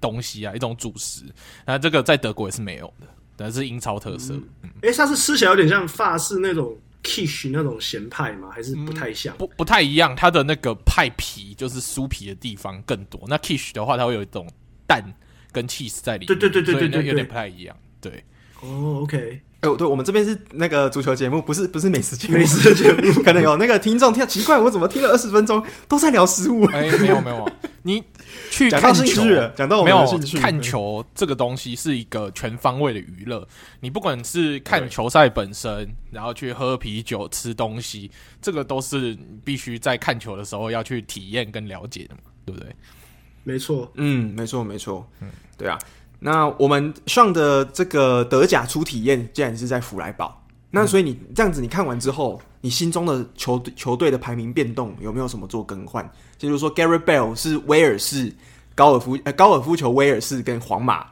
[0.00, 1.22] 东西啊，一种主食，
[1.64, 4.34] 那这个在德国也是没有的，但是英超特色。
[4.82, 8.50] 哎、嗯，它是吃起来有点像法式那种 quiche 那种咸派吗？
[8.52, 9.34] 还是不太像？
[9.36, 10.14] 嗯、不，不太一样。
[10.14, 13.18] 它的那个派皮就是酥皮的地方更多。
[13.26, 14.46] 那 quiche 的话，它会有一种
[14.86, 15.02] 蛋
[15.50, 16.26] 跟 cheese 在里面。
[16.26, 17.74] 对对对对对对，有点不太一样。
[17.98, 18.22] 对。
[18.60, 19.40] 哦，OK。
[19.64, 22.34] 哎、欸，对，我们这边是那个足球节目，不是不是美食节目。
[22.34, 26.64] 美食节目 可能有那个听众听奇怪，我怎么听了二十分钟都在聊食物？
[26.66, 27.48] 哎、欸，没有没有，
[27.82, 28.02] 你。
[28.50, 29.22] 去看球，
[29.56, 33.46] 讲到我没有看球这个东西是一个全方位的娱乐。
[33.80, 42.68] 你不管是看球赛本身，然后去喝啤酒、吃东西，这个都是必须在看球的时候要去体验跟了解的嘛，对不对？
[43.42, 45.76] 没错，嗯，没错，没错，嗯，对啊。
[46.18, 50.40] 那我们上的这个德甲初体验，竟然是在弗莱堡。
[50.70, 56.10] 那所以你这样子，你看完之后，你心中的球球队的排名变动有没有什么做更换？
[56.36, 58.32] 就是说，Gary Bell 是威尔士、
[58.74, 61.06] 高尔夫呃高尔夫球威尔士跟皇马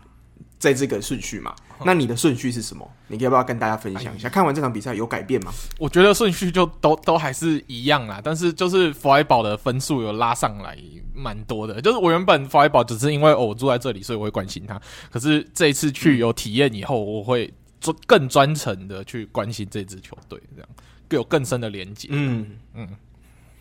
[0.58, 1.54] 在这个顺序嘛？
[1.84, 2.88] 那你的顺序是什么？
[3.08, 4.28] 你要不要跟大家分享一下？
[4.28, 5.52] 看完这场比赛有改变吗？
[5.78, 10.78] 我觉得顺序就都都还是一样啦，但是就是弗莱堡的分数有拉上来
[11.14, 11.80] 蛮多的。
[11.80, 14.80] 就是我原本弗莱堡只是因为我住在这里，所以我会关心他。
[15.10, 17.96] 可是这一次去有体验以后，我会专。
[18.06, 20.68] 更专程的去关心这支球队，这样
[21.08, 22.08] 更有更深的连接。
[22.10, 22.88] 嗯嗯，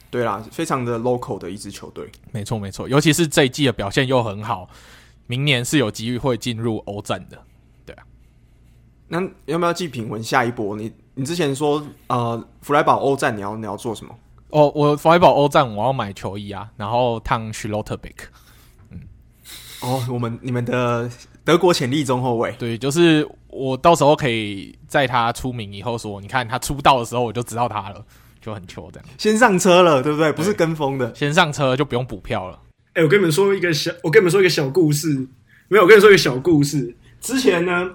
[0.10, 4.69] 对啦，非常的 local 的一支球队，没错没错，尤其是这一季的表现又很好，
[5.27, 7.41] 明年是有机会进入欧战的。
[9.12, 10.76] 那要不要寄品文下一波？
[10.78, 14.15] 你你之前说呃，弗莱堡欧战你要你要做什么？
[14.50, 18.30] 哦，我弗莱堡欧战我要买球衣啊，然后烫 Schlotterbeck。
[18.89, 19.02] 嗯，
[19.82, 21.10] 哦，我们你们的。
[21.43, 28.06] 德国潜力中后卫，对，就是我到时候可以在他出名以后说，你看他出道的时候我就知道他了，
[28.39, 29.10] 就很球这样。
[29.17, 30.32] 先上车了，对不对？
[30.34, 32.60] 不是跟风的，先上车就不用补票了。
[32.93, 35.28] 哎、欸，我跟你们说一个小，我跟你们说一个小故事。
[35.67, 36.95] 没有，我跟你说一个小故事。
[37.19, 37.89] 之前呢，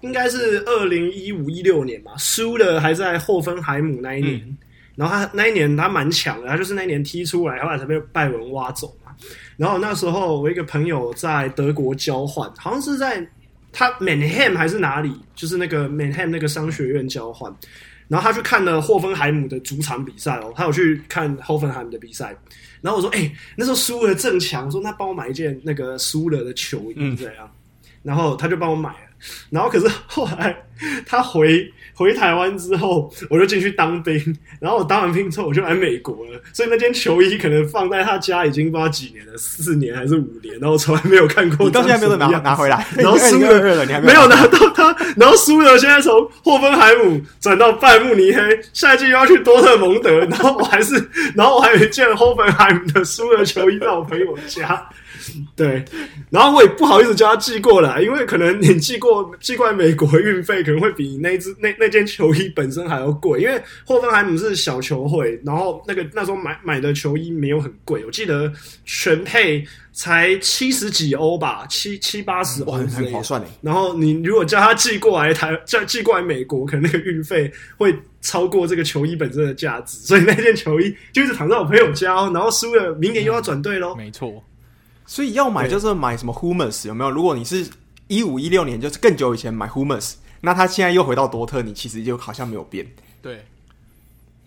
[0.00, 4.36] 应该是二零一五一六年嘛，输了还在霍芬海姆那一年。
[4.46, 4.56] 嗯、
[4.94, 9.12] 然后他那一年他蛮强的，他就是那一年踢出来，后来才被拜仁挖走嘛。
[9.56, 13.26] 然后那时候我一个朋友在德国交换，好像是在
[13.72, 17.54] 他 Mannheim 还是哪里，就是那个 Mannheim 那个商学院交换。
[18.08, 22.36] 然后他去看了霍芬海姆的主场比赛哦，他有去看霍芬海姆的比赛。
[22.80, 27.50] 然后我说：“哎、欸，那时候输了正强，说那帮我买一件那个输了的球衣，这样。
[27.52, 29.05] 嗯”然后他就帮我买了。
[29.50, 30.56] 然后可是后来
[31.06, 31.72] 他回。
[31.98, 36.38] 回台湾之后，我就进去当兵，然后我当完兵之后，我就来美国了。
[36.52, 41.64] 所以那件球衣可能放在他家已经不知道几年了，四年还是五年，然后从来没有看过。
[41.64, 43.62] 你到现在没有拿拿回来，然后 苏勒
[44.02, 46.12] 没有拿到他，然后输了现在从
[46.44, 48.42] 霍芬海姆转到拜慕尼黑，
[48.74, 51.02] 下一季又要去多特蒙德，然后我还是，
[51.34, 54.86] 然后我还有一件霍芬海姆的输了球衣在我朋友家。
[55.56, 55.84] 对，
[56.30, 68.52] 然后我也不好意思叫他寄过来，因为可能你寄过寄过来美国运费可能会比那只那那件球衣本身还要贵，因为霍芬海姆是小球会，然后那个那时候买买的球衣没有很贵，我记得
[68.84, 73.46] 全配才七十几欧吧，七七八十欧，很很划算的。
[73.62, 83.94] 然后你如果叫他寄过来台，叫寄过来美国，可能那个运费会超过这个球衣本身的价值，所以那件球衣就一直躺在我朋友家，然后输了，明年又要转队喽。
[83.94, 84.42] 没错。
[85.06, 87.10] 所以要买就是买什么 Hummels 有没有？
[87.12, 87.64] 如果你是
[88.08, 92.86] 一五一六年，就是更久以前买 Hummels，那他现在又回到多特，你其实就好像没有变。
[93.22, 93.44] 对，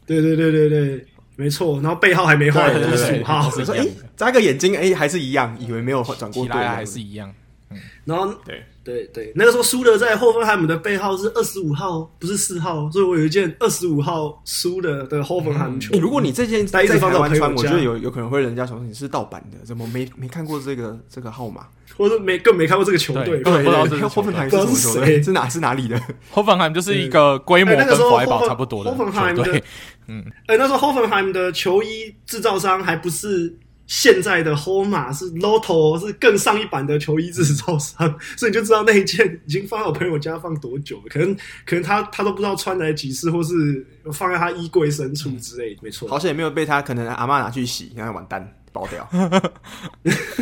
[0.06, 1.80] 对对对对对，没错。
[1.82, 3.50] 然后背号还没换，就是五号。
[3.50, 7.34] 说哎，眨个眼睛，哎，还是一样，以为没有转过队，还是一样。
[7.70, 8.64] 嗯，然后对。
[8.90, 16.00] 对对，那个时候输的在霍芬海姆的背号是二十五号，不是四号，所以我有一件二十五号输的的霍芬海姆球、嗯。
[16.00, 26.02] 如果你这件在台湾穿，我觉得有有可能会人家说你是盗版的，怎么没没看过这个这个号码，或者没更没看过这个球队，不知道霍芬海姆是什么球队，是哪是哪里的？
[26.32, 29.64] 霍芬海姆就是一个规模跟弗莱堡差不多的球队。
[30.08, 33.56] 嗯，哎，那时候霍芬海姆的球衣制造商还不是。
[33.90, 41.04] 现在的 Homa 是 Lotto，是更上一版的球衣制造商， 所以你就知道那一件已经放在我朋友家放多久了。
[41.10, 45.76] 可能可能他他都不知道穿来几次，或是放在他衣柜深处之类。
[45.82, 49.10] 没错，好像也没有被他可能阿妈拿去洗，然后完蛋爆掉，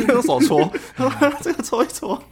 [0.08, 0.70] 用 手搓，
[1.40, 2.22] 这个搓一搓。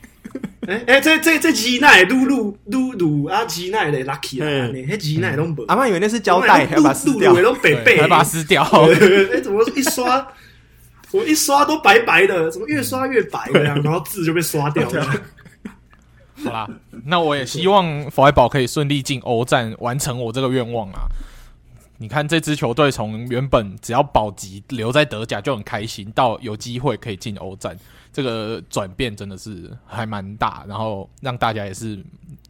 [0.69, 8.63] 哎哎，这这这吉奈露露露露啊，吉奈的 lucky 啊，那吉奈都阿妈以为那是胶带，还把它撕掉，还把它撕掉。
[8.63, 10.29] 哎，怎么一刷？
[11.12, 13.81] 我一刷都白白的，怎么越刷越白这样？
[13.83, 15.23] 然后字就被刷掉了。
[16.45, 16.69] 好啦，
[17.07, 21.07] 那我也希望弗莱堡可以顺利进欧战，完成我这个愿望啊！
[21.99, 27.75] 你看这支球队从原本只要保级留在德甲就很开心，到有机会可以进欧战，
[28.12, 31.99] 这个转变真的是还蛮大，然后让大家也是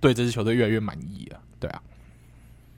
[0.01, 1.39] 对这支球队越来越满意啊！
[1.61, 1.83] 对啊，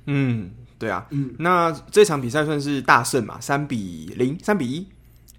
[0.04, 3.40] 嗯，对啊，嗯，那这场比赛算是大胜嘛？
[3.40, 4.86] 三比零，三比一。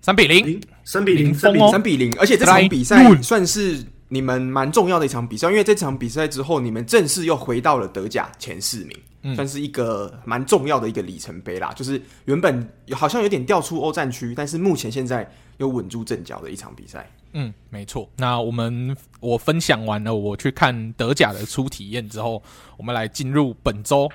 [0.01, 11.71] 三比零，三比零，三比三比零，而且这场比赛算是你们蛮重要的一场比赛，因为这场比赛之后，你们正式又回到了德甲前四名，嗯、算是一个蛮重要的一个里程碑啦。
[11.73, 17.11] 就是原本好像有点掉出欧战区，但是目前现在又稳住阵脚的一场比赛。
[17.33, 18.09] 嗯，没错。
[18.17, 22.41] 那我们我分享完了我去看德甲的初体验之后，
[22.77, 24.09] 我们来进入本周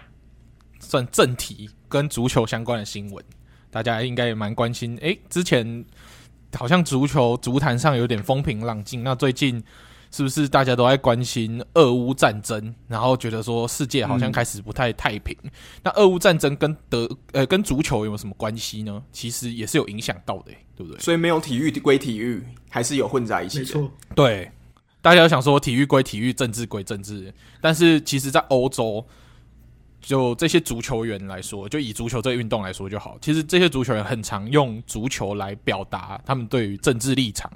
[0.80, 3.24] 算正题跟足球相关的新闻。
[3.74, 5.84] 大家应该也蛮关心，诶，之前
[6.56, 9.60] 好像足球足坛上有点风平浪静，那最近
[10.12, 15.36] 是不是大家都在关心俄乌战争，然后觉得说世界好像开始不太太平？
[15.42, 15.50] 嗯、
[15.82, 19.02] 那俄乌战争跟德呃跟足球有没有什么关系呢？
[19.10, 21.00] 其实也是有影响到的，对不对？
[21.00, 23.64] 所以没有体育归体育，还是有混在一起的。
[23.64, 24.52] 没错，对，
[25.02, 29.04] 大家想说体育归体育，政治归政治，但是其实，在欧洲，
[30.04, 33.16] 就这些足球员来说，就以足球这个运动来说就好。
[33.20, 37.50] 其实这些足球员很常用足球来表达他们对于政治立场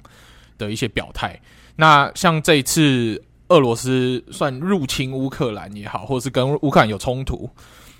[0.57, 1.39] 的一些表态。
[1.75, 7.49] 那像这一次俄罗斯算入侵乌克兰也好，或者是跟乌克兰有冲突，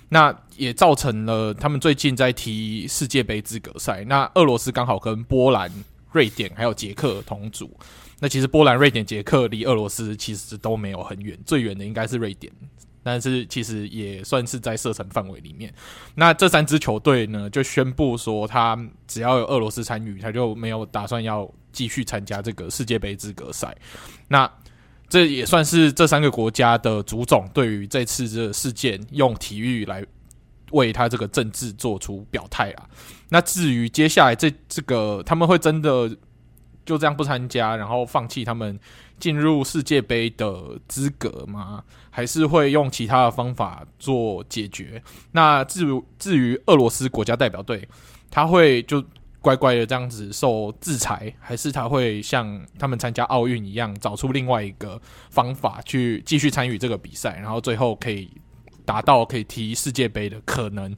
[0.08, 4.04] 那也造成了他们最近在踢世界杯资格赛。
[4.04, 5.72] 那俄罗斯刚好跟波兰、
[6.12, 7.70] 瑞典还有捷克同组。
[8.18, 12.52] 那其实波兰、瑞典、捷克离俄罗斯其实都没有很远，最远的应该是瑞典，
[13.02, 15.72] 但是其实也算是在射程范围里面。
[16.14, 21.50] 那这三支球队呢，就宣布说，他只要有俄罗斯参与，他就没有打算要。
[21.72, 23.72] 继续参加这个世界杯资格赛，
[24.26, 24.52] 那
[25.08, 30.04] 这也算是这三个国家的足总对于这次这事件用体育来
[30.72, 32.88] 为他这个政治做出表态啊。
[33.28, 36.10] 那至于接下来这这个他们会真的
[36.84, 38.76] 就这样不参加，然后放弃他们
[39.20, 41.84] 进入世界杯的资格吗？
[42.10, 45.00] 还是会用其他的方法做解决？
[45.30, 47.88] 那至于至于俄罗斯国家代表队，
[48.30, 49.04] 他会就。
[49.42, 58.30] 乖乖的这样子受制裁，还是他会像他们参加奥运一样，找出另外一个方法去继续参与这个比赛，然后最后可以
[58.84, 60.94] 达到可以踢世界杯的可能？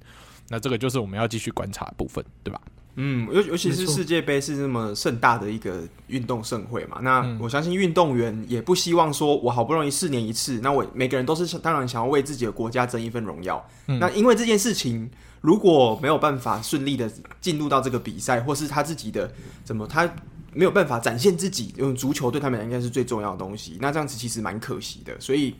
[0.48, 2.60] 那这个就是我们要继续观察的部分，对吧？
[2.96, 13.64] 嗯，尤尤其是世界杯是这么盛大的一个运动盛会嘛，那我相信运动员也不希望说，我好不容易四年一次，那我每个人都是当然想要为自己的国家争一份荣耀。
[13.88, 15.10] 嗯，那因为这件事情。
[15.42, 19.28] 如果没有办法顺利的进入到这个比赛，或是他自己的
[19.64, 20.08] 怎么他
[20.52, 23.76] 没有办法展现自己，用足球对他们应该是最重要的东西。
[23.80, 25.56] 那这样子其实蛮可惜的，所以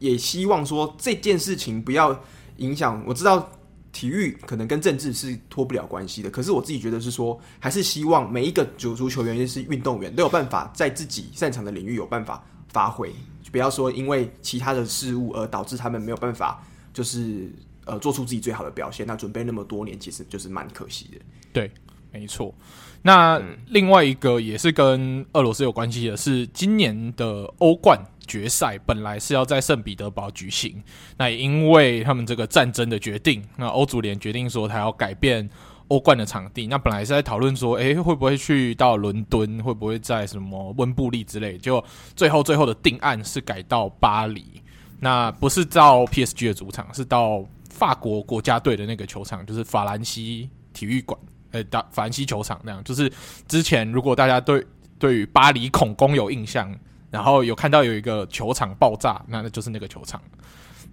[0.00, 2.22] 也希望说这件事情不要
[2.58, 3.02] 影响。
[3.06, 3.50] 我知道
[3.96, 13.08] 体育可能跟政治是脱不了关系的，可是我自己觉得是说，还是希望每一个足足球员，也是运动员都有办法在自己擅长的领域有办法发挥，
[13.42, 17.50] 就不要说因为其他的事物而导致他们没有办法，就是。
[17.88, 21.20] 呃，做出自己最好的表现，那准备那么多年，其实就是蛮可惜的。
[21.52, 21.70] 对，
[22.10, 22.52] 没错。
[23.00, 30.82] 那另外一个也是跟俄罗斯有关系的是，今年的欧冠决赛本来是要在圣彼得堡举行，
[31.16, 35.48] 那也因为他们这个战争的决定，那欧足联决定说他要改变
[35.88, 36.66] 欧冠的场地。
[36.66, 41.82] 那本来是在讨论说，诶，会不会去到伦敦，会不会在什么温布利之类，就
[42.14, 44.62] 最后最后的定案是改到巴黎。
[45.00, 47.44] 那不是到 PSG 的主场，是到。
[47.68, 52.82] 法国国家队的那个球场就是法兰西体育馆，呃，打法兰西球场那样。
[52.82, 53.12] 就是
[53.46, 54.66] 之前如果大家对
[54.98, 56.74] 对于巴黎恐攻有印象，
[57.16, 60.20] 然后有看到有一个球场爆炸，那那就是那个球场。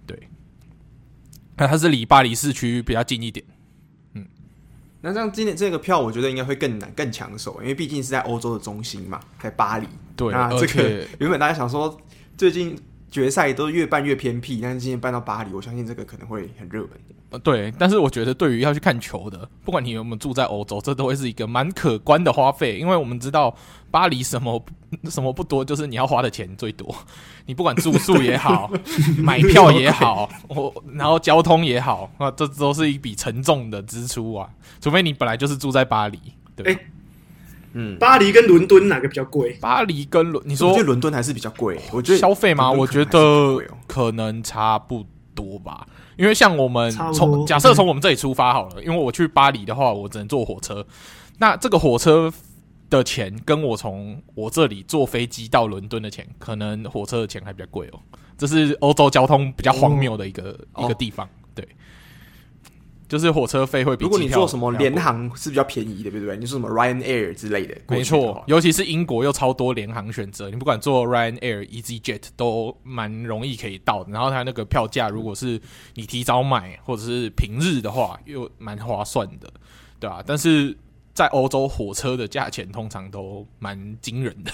[0.06, 0.18] 对，
[1.56, 3.44] 那它是离巴黎市区比较近一点。
[4.14, 4.26] 嗯，
[5.02, 9.86] 那这样今年这个票，我觉得应该会更难、更抢手，因为毕竟是在欧洲的中心嘛，在巴黎。
[10.16, 12.00] 对，那这个原本大家想说
[12.36, 12.76] 最近。
[13.14, 16.90] 决赛都越办越偏僻，但是今天办到巴黎，我相信这个可能会很热门。
[17.30, 23.56] 呃，对，但是我觉得对于要去看球的，不管你有没有住在欧洲，这都会是一个蛮可观的花费，因为我们知道
[23.88, 24.60] 巴黎什么
[25.08, 26.92] 什么不多，就是你要花的钱最多。
[27.46, 28.68] 你不管住宿也好，
[29.22, 34.50] 买票也好，我然后交通也好，啊，这都是一笔沉重的支出啊。
[34.80, 36.18] 除非你本来就是住在巴黎，
[36.56, 36.74] 对。
[36.74, 36.86] 欸
[37.74, 39.58] 嗯，巴黎跟伦敦哪个比较贵？
[39.60, 41.78] 巴黎跟伦，你说我觉得伦敦还是比较贵。
[41.92, 42.70] 我觉得消费吗？
[42.70, 45.86] 我觉得可能差不多吧。
[46.16, 50.86] 因为像我们从假设从我们这里出发好了，因为我去巴黎的话，我只能坐火车。
[51.38, 52.32] 那这个火车
[52.88, 57.98] 的钱跟我从我这里坐飞机到伦敦的钱，可能火车的钱还比较贵哦。
[58.38, 61.28] 这是欧洲交通比较荒谬的一个一个地方。
[63.08, 66.36] 就是火车费会比，如果你坐什么联航是比较便宜的，对不对？
[66.36, 68.42] 你说什么 Ryanair 之类的，没错。
[68.46, 74.10] 尤其是英国又超多联航选择，你不管坐 Ryanair、EasyJet 都蛮容易可以到的。
[74.10, 75.60] 然后它那个票价，如果是
[75.94, 79.52] 你提早买或者是平日的话，又蛮划算的，
[80.00, 80.22] 对吧？
[80.26, 80.76] 但是
[81.12, 84.50] 在欧洲火车的价钱通常都蛮惊人的。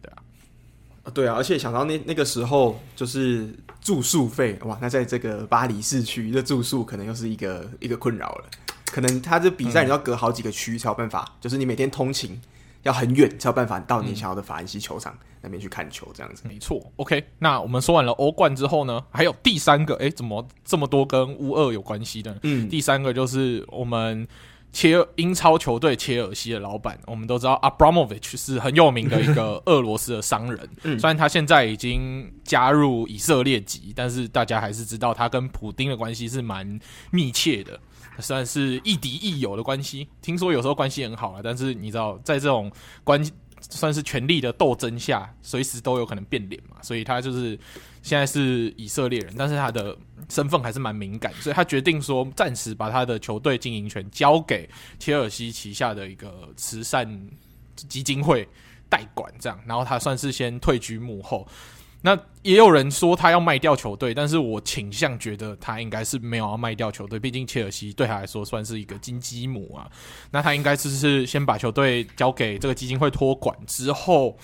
[0.00, 8.44] 对啊对啊，而且想到那那个时候，就是住宿费哇，那在这个巴黎市区的住宿可能又是一个一个困扰了。
[8.86, 12.40] 可能他这比赛你要隔好几个区才有办法，嗯、就是你每天通勤
[12.82, 16.42] 要很远才有办法到你想要的法兰西球场那边去看球，这样子。
[16.48, 22.36] 没错，OK，那我们说完了欧冠之后呢，还有第三个，哎，怎么这么多跟乌二有关系的？
[22.42, 24.26] 嗯，第三个就是我们
[24.72, 30.68] 切尔英超球队切尔西的老板，我们都知道 Abramovich 是很有名的一个 俄罗斯的商人。
[30.84, 36.78] 嗯，虽然他现在已经加入以色列籍，但是大家还是知道他跟普丁的关系是蛮
[37.10, 37.78] 密切的，
[38.18, 40.06] 算是亦敌亦友的关系。
[40.22, 42.70] 听说有时候关系很好了，但是你知道，在这种
[43.02, 46.76] 关系算是权力的斗争下，随时都有可能变脸嘛。
[46.82, 47.58] 所以他就是
[48.02, 49.96] 现在是以色列人，但是他的。
[50.28, 57.28] 身份还是蛮敏感，所以他决定说暂时把他的球队经营权交给切尔西旗下的一个慈善
[57.74, 58.46] 基金会
[58.88, 61.48] 代管，这样，然后他算是先退居幕后。
[62.02, 69.90] 那也有人说他要卖掉球队，但是我倾向觉得他应该是没有要卖掉球队，毕竟切尔西对他来说算是一个金鸡母啊。
[70.30, 74.38] 那他应该就是先把球队交给这个基金会托管之后，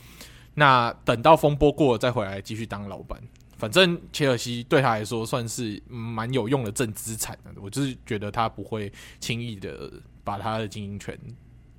[0.54, 3.18] 那等到风波过了再回来继续当老板。
[3.56, 9.90] 反正切尔西对他来说算是蛮有用的正资产的，我就是觉得他不会轻易的
[10.22, 11.18] 把他的经营权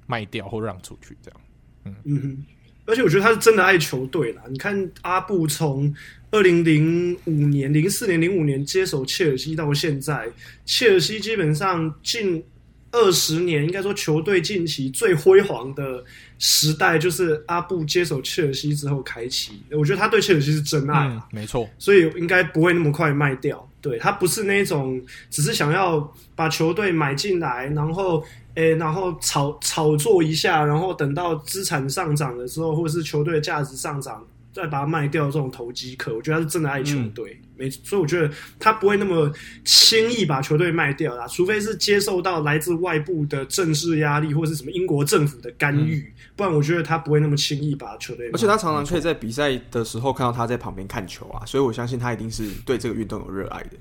[0.08, 1.42] 卖掉或让出去，这样。
[1.86, 2.46] 嗯嗯哼，
[2.88, 4.42] 而且我觉得他是真的爱球队啦。
[4.50, 5.94] 你看阿布从
[6.32, 10.28] 二零零五年、零四年、零五年接手切尔西到现在，
[10.66, 12.44] 切尔西基本上近
[12.92, 16.04] 二十年，应该说球队近期最辉煌的
[16.40, 19.52] 时代就是阿布接手切尔西之后开启。
[19.72, 23.70] 我觉得他对切尔西是真爱，嗯，没错，所以应该不会那么快卖掉。
[23.82, 28.24] 对，他不是那种只是想要把球队买进来，然后
[28.58, 34.26] 诶、欸，然后炒炒作一下，然后等到资产上涨的时候，或者是球队价值上涨。
[34.54, 38.28] 再把它卖掉，这种投机客，我觉得他是真的爱球队，没、嗯、所以我觉得
[38.58, 39.32] 他不会那么
[39.64, 48.32] 轻易把球队卖掉啦，除非是接受到来自外部的政治压力，或者是什么英国政府的干预，嗯、不然我觉得他不会那么轻易把球队。
[48.34, 53.74] 而且他常常可以在比赛的时候看到他在旁边看球啊，所以我相信他一定是对这个运动有热爱的。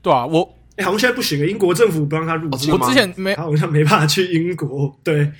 [0.00, 5.30] 对啊，我哎、欸，好像现在不行了，英国政府不让他入境，哦、我之前没，他好像没办法去英国，对。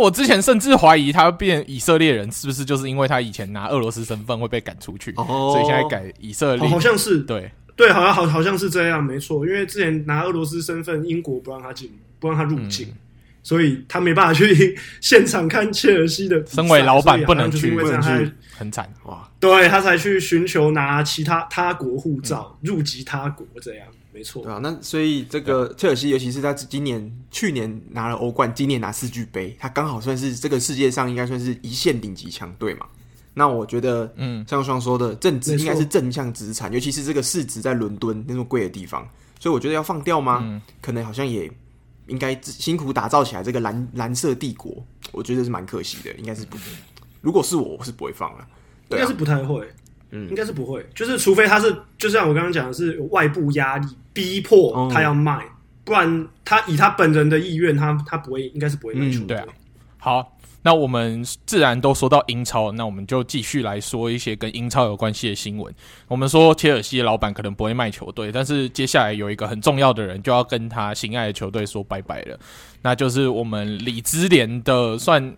[0.00, 6.68] 我之前甚至怀疑他变以色列人是不是就是因为他以前拿俄罗斯身份会被赶出去，哦、所以现在改以色列。
[6.68, 9.44] 好像是对对，好像好好像是这样，没错。
[9.44, 11.90] 因为之前拿俄罗斯身份，英国不让他进，
[12.20, 12.94] 不让他入境，嗯、
[13.42, 16.44] 所以他没办法去 现场看切尔西的。
[16.46, 19.28] 身为老板不能去，不能去很惨哇。
[19.40, 23.86] 对，他才去寻求拿其他他国护照、嗯、入籍他国这样。
[24.14, 32.84] 没错，对啊，那所以这个切尔西，尤其是他今年、去年拿了欧冠，今年拿世俱杯，他刚好算是这个世界上应该算是一线顶级强队嘛。
[33.32, 39.08] 那我觉得，嗯，像双说的正值应该是正向资产，尤其是这个市值在伦敦那么贵的地方，
[39.40, 40.40] 所以我觉得要放掉吗？
[40.42, 41.50] 嗯、可能好像也
[42.06, 46.56] 应该辛苦打造起来这个蓝蓝色帝国，我觉得是蛮可惜的，应该是不，
[47.20, 48.46] 如果是我，我是不会放了，
[48.90, 49.68] 应该是不太会。
[50.14, 55.50] 嗯，应该是不会，就是除非他是，就像我刚刚讲的是有外部压力逼迫他要卖，嗯、
[55.84, 59.24] 不然他以他本人的意愿，他他不会，应该是不会卖出。
[59.24, 59.46] 对啊，
[59.96, 65.74] 好，那我们自然都说到英超，那我们就继续来说一些跟英超有关系的新闻。
[66.08, 72.38] 我们说切尔西的老板可能不会卖球队，但是接下来有一个很重要的人就要跟他心爱的球队说拜拜了，
[72.82, 75.34] 那就是我们李兹联的算。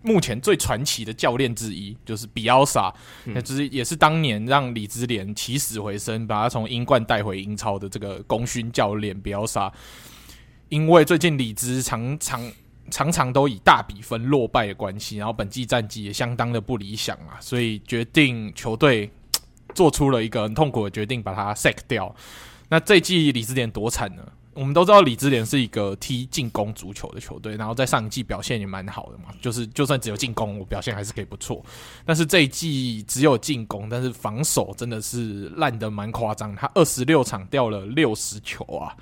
[0.00, 2.94] 目前最传奇的教练之一就是比奥萨，
[3.24, 9.70] 那就是也是当年让李兹联起死回生，把他从英冠带回英超的这个功勋教练比奥萨。
[10.68, 12.40] 因为最近李兹常常
[12.90, 19.10] 常常都以大比分落败的关系，然后本季战绩也相当的不理想啊，所以决定球队
[19.74, 22.14] 做出了一个很痛苦的决定，把他 sack 掉。
[22.68, 24.22] 那这季里兹联多惨呢？
[24.54, 31.64] 我们都知道里兹联是一个踢进攻足球的球队，然后在上一季表现也蛮好的嘛，就是就算只有进攻，我表现还是可以不错。
[32.04, 38.96] 但是这一季只有进攻，但是防守真的是烂得蛮夸张，他二十六场掉了六十球啊。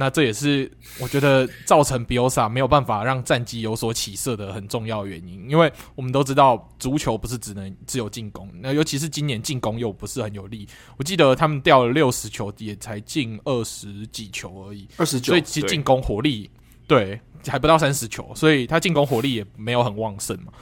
[0.00, 0.70] 那这也是
[1.00, 10.68] 我觉得造成比欧萨没有办法让战绩有所起色的很重要原因，因为我们都知道足球不是只能只有进攻，那尤其是今年进攻又不是很有力。
[10.96, 16.48] 我记得他们掉了六十球，也才进二十几球而已，二十九，所以其实进攻火力
[16.86, 20.52] 对，对还不到三十球，所以他进攻火力也没有很旺盛嘛。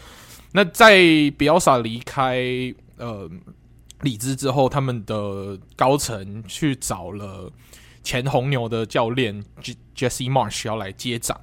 [0.52, 0.96] 那在
[1.36, 2.42] 比奥萨离开
[2.96, 3.30] 呃
[4.00, 7.52] 里兹之后，他们的高层去找了。
[8.06, 9.44] 前红牛的教练
[9.96, 11.40] Jesse Marsh 要来接掌。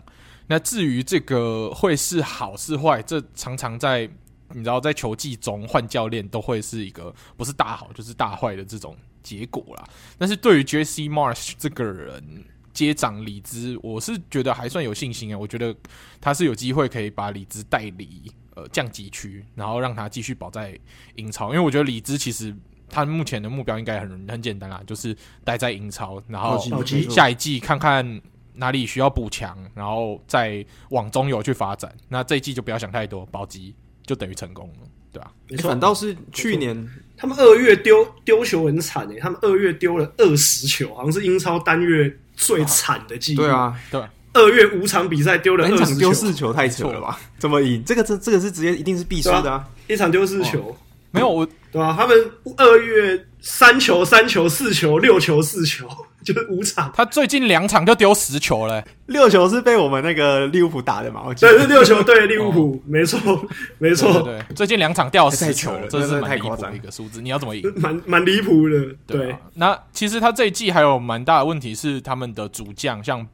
[0.47, 4.09] 那至于这个会是好是坏，这常常在
[4.53, 9.83] 你知道，在球季中换教练都会是一个不是大好就是大坏的这种结果啦。
[10.17, 15.37] 但是对于 Jesse Marsh 这个人接掌里兹，我是觉得还算有信心啊。
[15.37, 15.75] 我觉得
[16.21, 20.79] 他是有机会可以把里兹带离呃降级区，然后让他继续保在
[21.15, 21.49] 英超。
[21.49, 22.55] 因为我觉得里兹其实。
[22.93, 26.63] 他目前的目标应该很很简单啦，就是待在英超，然后
[27.09, 28.21] 下一季看看
[28.53, 31.91] 哪里需要补强，然后再往中游去发展。
[32.07, 33.73] 那这一季就不要想太多，保级
[34.05, 35.57] 就等于成功了，对吧、啊？
[35.63, 36.87] 反倒是去年
[37.17, 43.41] 他们二月丢丢球很惨诶，他们二月丢了二十球，好像是英超单月最惨的记录。
[43.41, 44.01] 对啊，对。
[44.35, 47.19] 二月五场比赛丢了二十球，丢四球太扯了吧？
[47.37, 47.83] 怎么赢？
[47.85, 49.69] 这个这这个是直接一定是必输的啊！
[49.87, 50.75] 一场丢四球，
[51.13, 51.95] 没有我对吧？
[51.97, 52.17] 他们
[52.57, 55.87] 二月三球三球四球六球四球，
[56.25, 56.91] 就是五场。
[56.95, 61.23] 他最近两场就丢十球了，六球是被我们那个利物浦打的嘛？
[61.25, 63.19] 我记得对，是六球对利物浦，没错
[63.79, 64.21] 没错。
[64.23, 67.21] 对，最近两场掉十球，这是太夸张的一个数字。
[67.21, 67.63] 你要怎么赢？
[67.77, 68.85] 蛮蛮离谱的。
[69.07, 73.25] 对，那其实他这一季还有蛮大的问题是他们的主将像。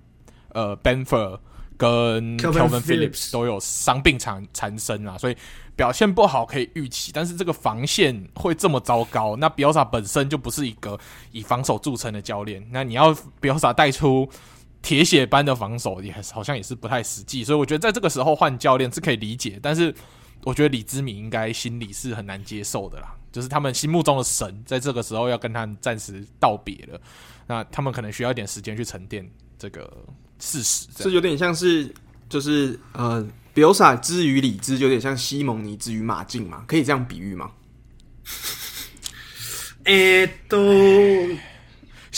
[0.52, 1.38] 呃，Bamford
[1.78, 5.38] 跟 Kelvin Phillips 都有伤病缠缠身啊，所以
[5.80, 7.10] 表现不好可以预期。
[7.14, 11.00] 但是这个防线会这么糟糕，那比奥萨本身就不是一个
[11.32, 14.28] 以防守著称的教练，那你要比奥萨带出
[14.82, 17.46] 铁血般的防守，也好像也是不太实际。
[17.46, 19.96] 所以我觉得在这个时候换教练是可以理解，但是
[20.44, 27.00] 我觉得李之敏应该心里是很难接受的啦，就是他们心目中的神在这个时候要跟他们暂时道别了，
[27.48, 29.26] 那他们可能需要一点时间去沉淀
[29.58, 29.90] 这个。
[30.42, 31.94] 事实，这有点像是，
[32.30, 33.28] 就是呃，
[33.60, 37.52] 比欧萨之于里兹，有点像西蒙尼之于马竞嘛，可以这样比喻吗？
[39.84, 40.58] 诶，都。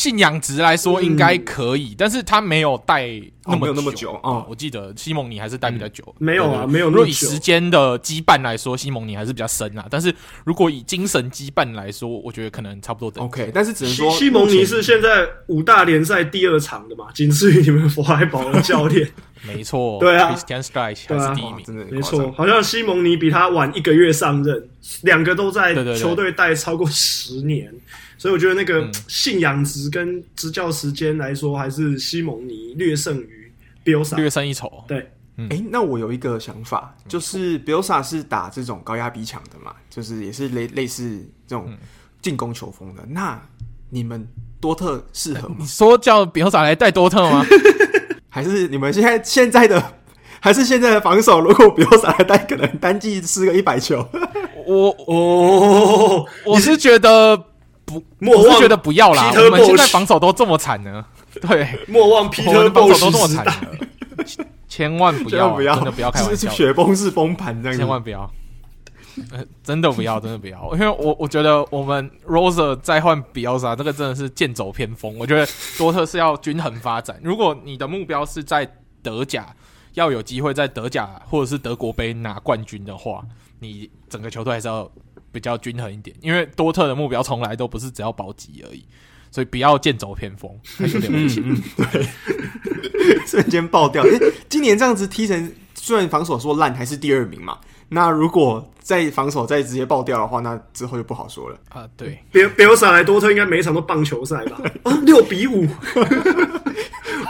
[0.02, 3.08] 信仰值来说应该可以，嗯、但是他没有带
[3.46, 4.48] 那么那么久啊、哦！
[4.50, 6.90] 我记得西蒙尼还是带比较久，嗯、没有啊，没有。
[6.90, 9.86] 如果以时间的羁绊来说，西蒙尼还是比较深啊。
[9.92, 10.12] 但是
[10.44, 13.24] 如果以精神羁绊来说，我觉得可能差不多等。
[13.24, 19.08] OK，但是只能说西，蒙尼是现在五大联赛第二长的嘛，仅次于你们弗莱堡的教练。
[19.46, 22.32] 没错， 对啊，Christian Streich 还是第一名，真的没错。
[22.32, 24.68] 好像西蒙尼比他晚一个月上任，
[25.04, 27.72] 两个都在球队带超过十年。
[28.22, 33.52] 所以我觉得那个信仰值跟执教时间来说，还是西蒙尼略胜于
[33.84, 34.72] 比奥萨，略胜一筹。
[34.88, 41.76] 对，哎、嗯欸，那我有一个想法，就是比奥萨是打这种高压逼抢的嘛，就是也是类类似这种
[42.22, 43.04] 进攻球风的。
[43.10, 43.42] 那
[43.90, 44.24] 你们
[44.60, 45.56] 多特适合吗？
[45.58, 47.44] 你说叫比奥萨来带多特吗？
[48.30, 49.84] 还是你们现在现在的
[50.40, 51.42] 还是现在的防守？
[51.42, 54.08] 如果比奥萨来带，可能单季失个一百球。
[54.68, 57.48] 我哦，我是觉得。
[58.20, 61.06] 莫我是觉得不要啦，我们现在防守都这么惨呢。
[61.42, 63.54] 对，莫忘皮特防守都这么惨了，
[64.68, 68.30] 千万不要，不要，真的不要开玩笑，雪崩式崩盘这样，千万不要，
[69.32, 75.18] 呃，真的不要，真的不要，因为我我觉得我们 Rose 再换比奥萨，这个真的是剑走偏锋。
[75.18, 78.70] 我觉得多特是要均衡发展，如果你的目标是在
[79.02, 79.56] 德甲
[79.94, 83.24] 要有机会在德甲或者是德国杯拿冠军的话，
[83.60, 84.92] 你整个球队还是要。
[85.32, 88.84] 比较均衡一点，因为多特的目标从来都不是只要保级而已，
[89.32, 91.44] 所以不要剑走偏锋，还有点危险。
[91.92, 92.08] 对，
[93.26, 94.04] 瞬间爆掉。
[94.04, 94.20] 欸，
[94.50, 97.58] 今年这样子踢成，虽然防守说烂，还是第二名嘛。
[97.94, 101.88] 那如果在防守再直接爆掉的话，那之后就不好说了啊。
[101.98, 104.62] 对，别别有上来多特应该每一场都棒球赛吧？
[104.84, 105.68] 啊， 六比五。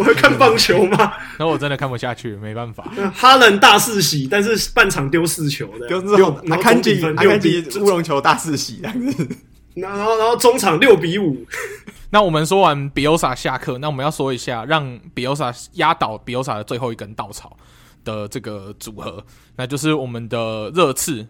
[0.02, 1.14] 我会看棒球吗？
[1.38, 2.84] 那我真的看不下去，没办法。
[3.14, 9.28] 哈伦大四喜，但是半场丢四球的，丢之后拿看几分，看几乌龙球大四喜这样子。
[9.76, 11.46] 然后，然后中场六比五。
[12.10, 17.56] 那我们说完比欧萨下课，那我们要说一下让比欧萨压倒比欧萨的最后一根稻草
[18.04, 19.24] 的这个组合，
[19.56, 21.26] 那就是我们的热刺。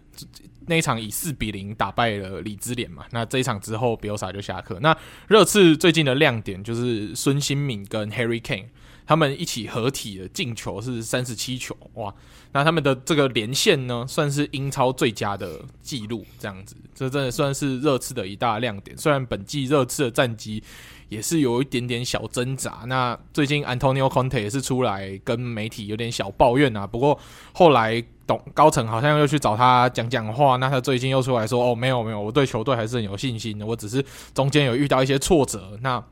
[0.66, 4.78] 那一场以四比零打败了里兹联嘛，那这一场之后，比奥萨就下课。
[4.80, 4.96] 那
[5.28, 8.66] 热刺最近的亮点就是孙兴敏跟 Harry Kane
[9.04, 12.14] 他们一起合体的进球是三十七球，哇！
[12.52, 18.96] 那他们的这个连线呢，算是英超最佳的记录，这样子，这真的算是热刺的一大亮点。
[18.96, 20.62] 虽然本季热刺的战绩
[21.08, 27.18] 也是有一点点小挣扎，那最近 Antonio Conte 也是出来跟媒体有点小抱怨啊，不过
[27.52, 28.02] 后来。
[28.32, 33.66] 董高层好像又去找他讲讲话，那他最近又出来说：“哦，没有没有，我对球队还是很有信心的。
[33.66, 34.02] 我只是
[34.32, 36.02] 中间有遇到一些挫折，那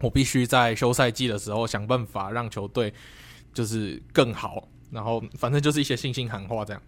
[0.00, 2.92] 我必须在休赛季的时候想办法让球队
[3.52, 4.66] 就是更好。
[4.90, 6.82] 然后反正就是一些信心喊话这样。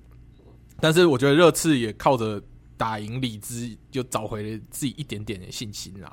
[0.80, 2.42] 但是我觉得热刺也靠着
[2.78, 6.10] 打赢里兹，就找回了自己一点点的信心啦。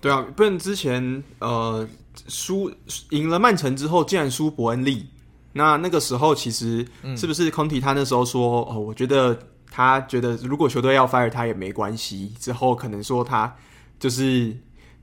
[0.00, 1.88] 对啊，不然之前呃
[2.26, 2.70] 输
[3.10, 5.06] 赢了曼城之后，竟然输伯恩利。”
[5.54, 6.86] 那那个时候，其实
[7.16, 9.38] 是不是空体他那时候说、嗯、哦，我觉得
[9.70, 12.32] 他觉得如果球队要 fire 他也没关系。
[12.38, 13.50] 之后可能说他
[13.98, 14.54] 就是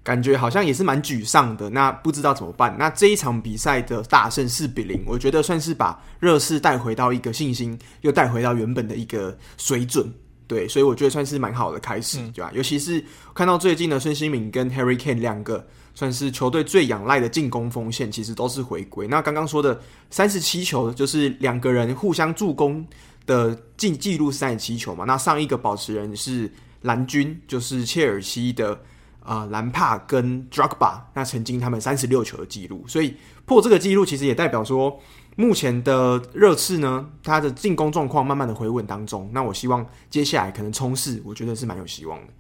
[0.03, 1.69] 感觉好像也是蛮沮丧的。
[1.69, 2.75] 那不知道怎么办。
[2.77, 10.13] 那这一场比赛的大胜四比零，我觉得算是把热刺带回到一个信心，又带回到原本的一个水准。
[10.47, 12.57] 对，所以我觉得算是蛮好的开始，对吧、嗯？
[12.57, 13.01] 尤其是
[13.33, 19.07] 看到最近的孙兴敏跟 Harry Kane 两个算是球队最仰赖的进攻锋线，其实都是回归。
[19.07, 19.79] 那刚刚说的
[20.09, 22.85] 三十七球，就是两个人互相助攻
[23.25, 25.05] 的进记录三十七球嘛？
[25.05, 28.79] 那上一个保持人是蓝军，就是切尔西的
[29.23, 33.15] 啊兰帕跟 Drogba，那曾经他们三十六球的记录，所以
[33.45, 34.99] 破这个记录，其实也代表说。
[35.37, 39.29] 目前的热刺呢，他的进攻状况慢慢的回稳当中。
[39.31, 42.33] 那我希望接下来可能冲势，我觉得是蛮有希望的。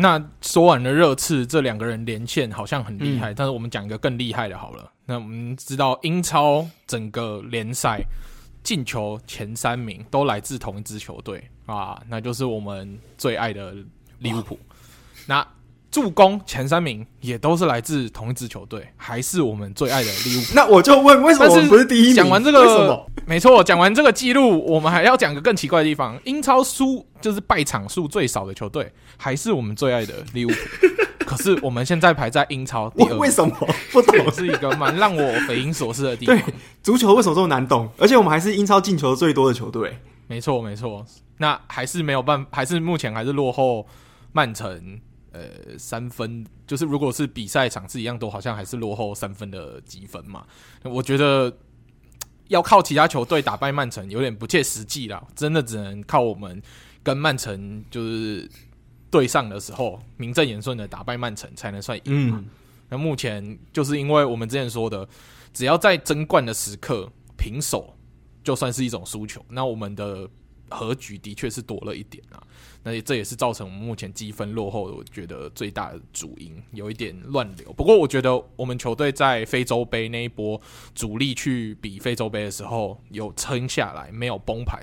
[0.00, 4.90] 那说完了热刺这两个人连线好像很厉害，嗯、但是我们讲一个更厉害的好了。
[5.06, 8.02] 那我们知道英超整个联赛
[8.62, 13.74] 进球前三名都来自同一支球队啊，那就是我们最爱的
[14.18, 14.58] 利物浦。
[15.26, 15.46] 那
[15.90, 20.52] 助攻前三名也都是来自同一支球队，还是我们最爱的利物浦。
[20.54, 22.14] 那我就问，为什么我们不是第一名？
[22.14, 30.54] 讲完这个，没错，讲完这个记录，我们还要讲个更奇怪的地方：英超输就是败场数最少的球队，还是我们最爱的利物浦。
[31.26, 33.52] 可是我们现在排在英超第二，为什么
[33.92, 34.30] 不懂？
[34.32, 36.36] 是一个蛮让我匪夷所思的地方。
[36.36, 36.44] 对，
[36.82, 37.88] 足球为什么这么难懂？
[37.98, 39.98] 而且我们还是英超进球最多的球队。
[40.28, 41.04] 没错，没错。
[41.38, 43.86] 那还是没有办法，还是目前还是落后
[44.32, 45.00] 曼城。
[45.32, 50.44] 呃，三分就是，如果是比赛场次一样，多好像还是落后三分的积分嘛。
[50.82, 51.52] 我觉得
[52.48, 56.60] 要靠其他球队打败曼城有点不切实际啦，真的只能靠我们
[57.02, 58.50] 跟曼城就是
[59.08, 62.44] 对上的时候，名正言顺的打败曼城才能算赢嘛。
[62.88, 65.08] 那、嗯、目前就是因为我们之前说的，
[65.52, 67.94] 只要在争冠的时刻平手，
[68.42, 69.44] 就算是一种输球。
[69.48, 70.28] 那我们的
[70.70, 72.42] 和局的确是多了一点啊。
[72.82, 77.70] 那这也是造成我们目前积分落后的，我觉得最大的主因，有一点乱流。
[77.74, 80.58] 不过我觉得我们球队在非洲杯那一波
[80.94, 84.80] 主力去比非洲杯的时候，有撑下来，没有崩盘，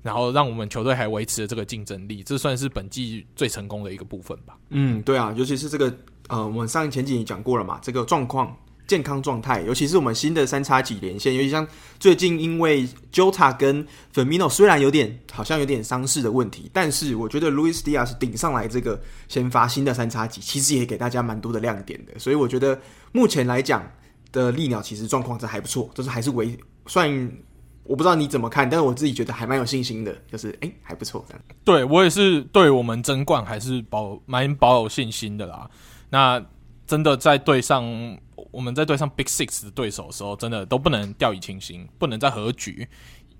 [0.00, 4.56] 然后让我们球队还维持了这个竞争力，这算是本季最成功的一个部分吧。
[4.68, 5.92] 嗯，对啊，尤其是这个，
[6.28, 8.56] 呃，我们上前几集讲过了嘛，这个状况。
[8.86, 11.66] 健康状态，尤其是我们新的三叉戟连线，尤其像
[11.98, 22.18] 最近因为 Jota 跟 Firmino 虽然有点好像有点伤势的问题，但是我觉得 Luis Diaz 顶上来这个先发新的三叉戟，其实也给大家蛮多的亮点的。
[22.18, 22.78] 所以我觉得
[23.12, 23.90] 目前来讲
[24.30, 26.54] 的利鸟其实状况是还不错，就是还是维
[26.86, 27.10] 算，
[27.84, 31.42] 我不知道你怎么看，但是我自己觉得还蛮有信心的，就是诶、还不错这样。
[31.64, 35.70] 对我也是对我们争冠还是保蛮保有信心的啦。
[36.10, 36.44] 那
[36.86, 37.82] 真的在对上。
[38.54, 42.86] 我们在对上 Big Six 的对手的时候，真的都不能掉以轻心，不能再和局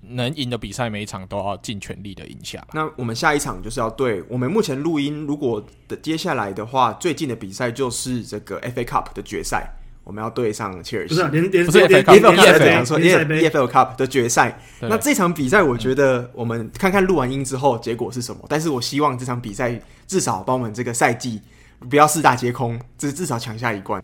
[0.01, 2.67] 能赢的比赛，每一场都要尽全力的赢下。
[2.73, 11.15] 那我们下一场就是要对我们目前录音，如果的接下来的话，最近的比赛就是这个 FA Cup 的决赛，我们要对上切尔西。
[11.15, 14.61] 不是连连不是 FA EFL Cup 的决赛。
[14.81, 18.45] 那这场比赛，我觉得我们看看录完音之后结果是什么。
[18.49, 21.41] 但是我希望这场比赛至少帮我们这个赛季
[21.89, 24.03] 不要四大皆空，至至少抢下一冠。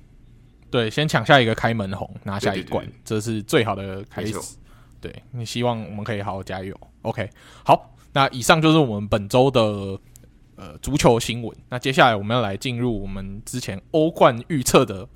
[0.71, 4.35] 对，先抢下一个开门红，拿下一冠，这是最好的开始。
[5.01, 6.79] 对，你希望我们可以好好加油。
[7.03, 7.29] OK，
[7.65, 9.61] 好，那以上就是我们本周的
[10.57, 11.57] 呃足球新闻。
[11.69, 15.09] 那接下来我们要来进入我们之前欧冠预测的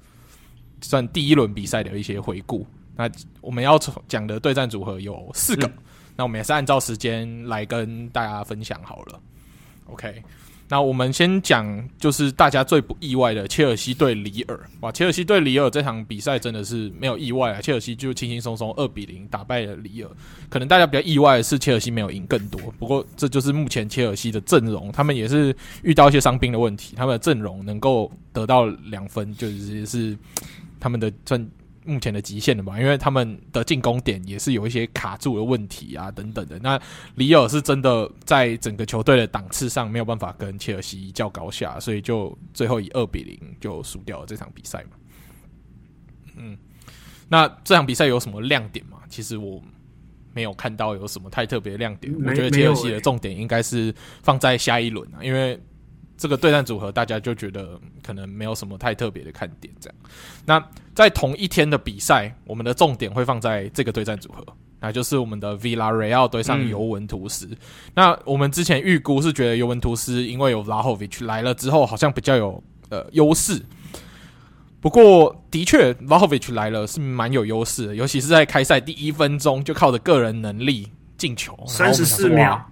[0.80, 2.66] 算第一轮比赛的一些回顾。
[2.96, 3.78] 那我们要
[4.08, 5.72] 讲的对战组合有四个，嗯、
[6.16, 9.20] 那我们也是按照时间来跟大家分享好了。
[9.86, 10.22] OK。
[10.68, 14.58] 那我们先讲，就是大家最不意外的切尔西对里尔。
[14.80, 20.10] 哇，切尔西对里尔这场比赛真的是没有意外啊，切尔西就轻轻松松二比零打败了里尔。
[20.48, 30.18] 可能大家比较意外的是切尔西没有赢更多，不过这就是目前切尔西的阵容，他们也是遇到一些伤兵的问题，他们的阵容能够得到两分，就是是
[30.80, 31.48] 他们的阵。
[31.84, 36.58] 目前的极限了嘛，因为他们的进攻点也是有一些卡住的问题啊，等等的。
[36.60, 36.80] 那
[37.16, 44.96] 里尔是真的在整个球队的档次上没有办法跟切尔西一较高下，所以就最后以二比零就输掉了这场比赛嘛。
[46.36, 46.56] 嗯，
[47.28, 48.98] 那这场比赛有什么亮点吗？
[49.08, 49.62] 其实我
[50.32, 52.12] 没有看到有什么太特别的亮点。
[52.14, 55.60] 我觉得切尔西的重点应该是放在下一轮啊，因为。
[56.16, 59.72] 这个对战组合，大家就觉得可能没有什么太特别的看点。
[59.80, 59.98] 这样，
[60.46, 64.44] 那在同一天的比赛，我们的重点会放在这个对战组合，
[64.80, 67.48] 那就是我们的 Villarreal 对上尤文图斯。
[67.94, 73.60] 那我们之前预估是觉得尤文图斯因为有 Vlahovic 来了之后，好像比较有呃优势。
[74.80, 82.70] 不过，的确 Vlahovic 来了是蛮有优势的，尤其是在开赛第一分钟就靠着个人能力进球，三十四秒。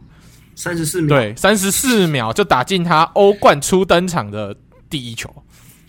[0.55, 4.57] 三十四秒，对，三十四秒就打进他欧冠初登场的
[4.91, 5.29] 第一球，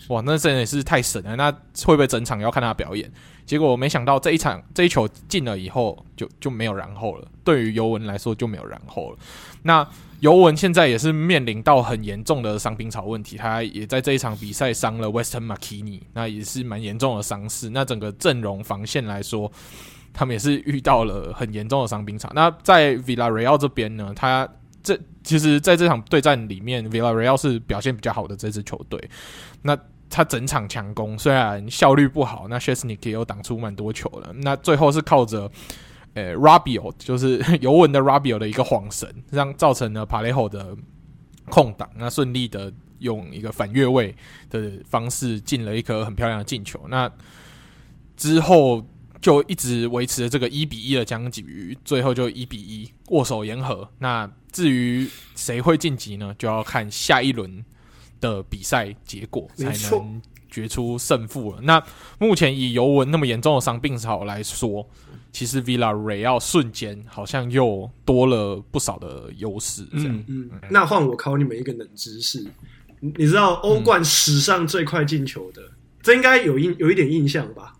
[0.08, 1.36] 哇，那真的是太神了！
[1.36, 1.50] 那
[1.84, 3.10] 会不会整场要看他表演？
[3.46, 7.28] 结果我没想到这一场这一球进了以后，就就没有然后了。
[7.44, 9.18] 对于尤文来说就没有然后了。
[9.62, 9.86] 那
[10.20, 17.68] 尤文现在也是面临到很严重的伤兵潮问题，他也在这一场比赛伤了 Western McKennie，那也是蛮严重的伤势。
[17.68, 19.52] 那整个阵容防线来说，
[20.14, 22.30] 他们也是遇到了很严重的伤兵潮。
[22.34, 24.48] 那在 Villarreal 这边呢，他
[24.82, 29.10] 这其实在这场对战里面，Villarreal 是表现比较好的这支球队。
[29.62, 29.76] 那
[30.08, 34.32] 他整场强攻，虽然效率不好，那 Szczesny 也有挡出蛮多球的。
[34.42, 35.50] 那最后是靠着
[36.12, 40.76] 呃 r a b i o 就是 尤文的 r a b i o 的一个晃神，让造成了 Parejo 的
[41.50, 44.14] 空档，那顺利的用一个反越位
[44.50, 46.80] 的方式进了一颗很漂亮的进球。
[46.88, 47.10] 那
[48.16, 48.86] 之后
[49.24, 53.88] 就一直维持了这个一比一的僵局，最后就一比一握手言和。
[53.98, 56.32] 那至于谁会晋级呢？
[56.38, 57.64] 就要看下一轮。
[58.20, 61.60] 的比赛结果才能决出胜负了。
[61.60, 61.82] 那
[62.18, 64.88] 目前以尤文那么严重的伤病潮来说，
[65.30, 69.86] 其实 Villarreal 瞬间好像又多了不少的优势。
[69.90, 72.46] 嗯嗯，那换我考你们一个冷知识，
[73.00, 75.72] 你知道欧冠史上最快进球的，嗯、
[76.02, 77.74] 这应该有印有一点印象吧？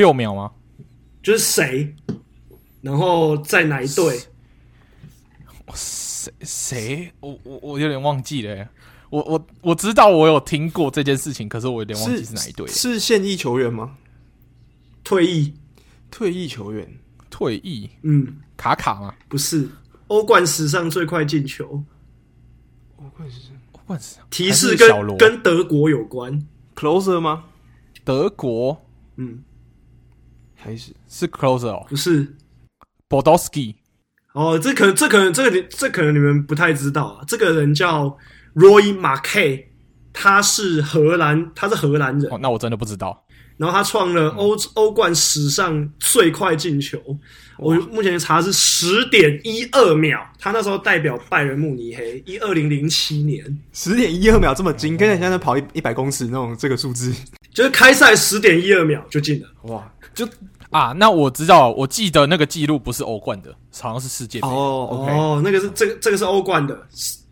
[0.00, 0.50] 六秒吗？
[1.22, 1.94] 就是谁？
[2.80, 4.18] 然后在哪一队？
[5.74, 7.12] 谁谁？
[7.20, 8.66] 我我我有点忘记了。
[9.10, 12.66] 我我我知道我有听过这件事情，可是我有点忘记是哪一队。
[12.68, 13.98] 是现役球员吗？
[15.04, 15.52] 退役，
[16.10, 16.98] 退役球员，
[17.28, 17.90] 退役。
[18.00, 19.14] 嗯，卡卡吗？
[19.28, 19.68] 不是，
[20.06, 21.84] 欧冠史上最快进球。
[22.96, 24.16] 欧冠史，欧冠史。
[24.30, 26.46] 提示跟跟德国有关。
[26.74, 27.44] Closer 吗？
[28.02, 28.82] 德国。
[29.16, 29.44] 嗯，
[30.60, 31.86] 还是是 Closer 哦？
[31.88, 32.36] 不是
[33.08, 33.74] ，Podolski。
[34.34, 38.16] 哦，这可这可能这个你这可能你们不太知道啊，这个人叫。
[38.52, 39.66] Roy Mackay，
[40.12, 42.28] 他是荷兰，他是荷兰人。
[42.32, 43.24] 哦，那我真的不知道。
[43.56, 46.98] 然后他创了欧欧冠史上最快进球，
[47.58, 50.20] 我目前查是十点一二秒。
[50.36, 57.14] 他那时候代表拜仁慕尼黑，一二零零七年，十点一二秒这么精，跟人家在跑一一百公尺那种这个数字，
[57.54, 59.48] 就是开赛十点一二秒就进了。
[59.62, 59.92] 哇，
[60.24, 60.32] 就
[60.70, 63.50] 啊，那我知道，我记得那个记录不是欧冠的，
[63.80, 64.48] 好像是世界杯。
[64.48, 66.86] 哦，OK，哦，那个是这个这个是欧冠的。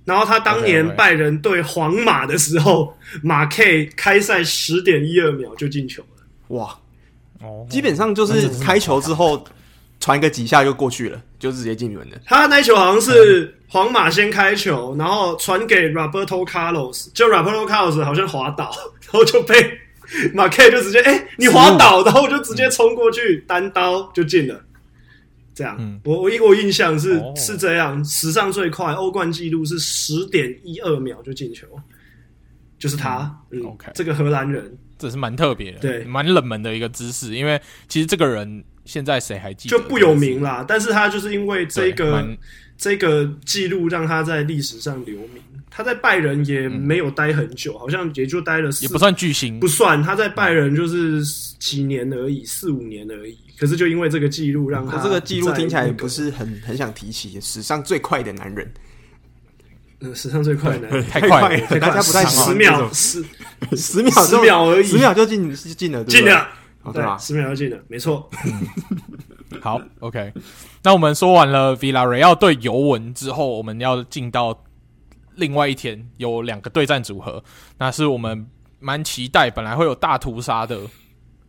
[0.05, 6.25] 然后他当年拜仁对皇马的时候，马 K 开赛十点一二秒就进球了。
[6.49, 6.75] 哇，
[7.43, 9.45] 哦，基本上就是开球之后
[10.01, 12.17] 传个几下就过去了，就直接进门了。
[12.25, 18.73] 他那球好像是皇马先开球，然后传给 Roberto Carlos，就 Roberto Carlos 好像滑倒，
[19.05, 19.79] 然后就被
[20.35, 24.61] 马 K 就直接哎、欸、你滑倒，然后我就直接冲过去单刀就进了。
[25.55, 31.67] 这样，嗯、我我我印象是、哦、是这样，史上最快欧冠纪录是十点一二秒就进球，
[32.79, 33.29] 就是他。
[33.51, 39.77] 嗯，OK，这个荷兰人，这是蛮特别的，对，蛮冷门的一个姿势，因为其实这个人现在谁还记得？
[39.77, 42.25] 就不有名啦，但是他就是因为这个
[42.79, 45.43] 这个记录让他在历史上留名。
[45.71, 50.03] 他在拜仁也没有待很久，嗯、好像也就待了四，也不算巨星，不算。
[50.03, 51.23] 他在拜仁就是
[51.61, 53.39] 几年而已，四五年而已。
[53.59, 58.73] 可是就因为这个记录，让他、那个、这个记录听起来不是很很想提起，史上最快的男人。
[60.01, 63.23] 嗯，史上最快的男人 太快了，大家不太十秒十
[63.77, 66.49] 十秒十秒而已，十秒就进进了，进了，
[66.93, 67.19] 对吧？
[67.19, 68.29] 十秒就进了，没错。
[69.61, 70.33] 好，OK。
[70.83, 74.65] 那我们说完了 Villarreal 对尤文之后，我们要进到。
[75.37, 77.41] 另外一天有两个对战组合，
[77.79, 78.45] 那是我们
[78.81, 80.81] 蛮期待，本来会有大屠杀的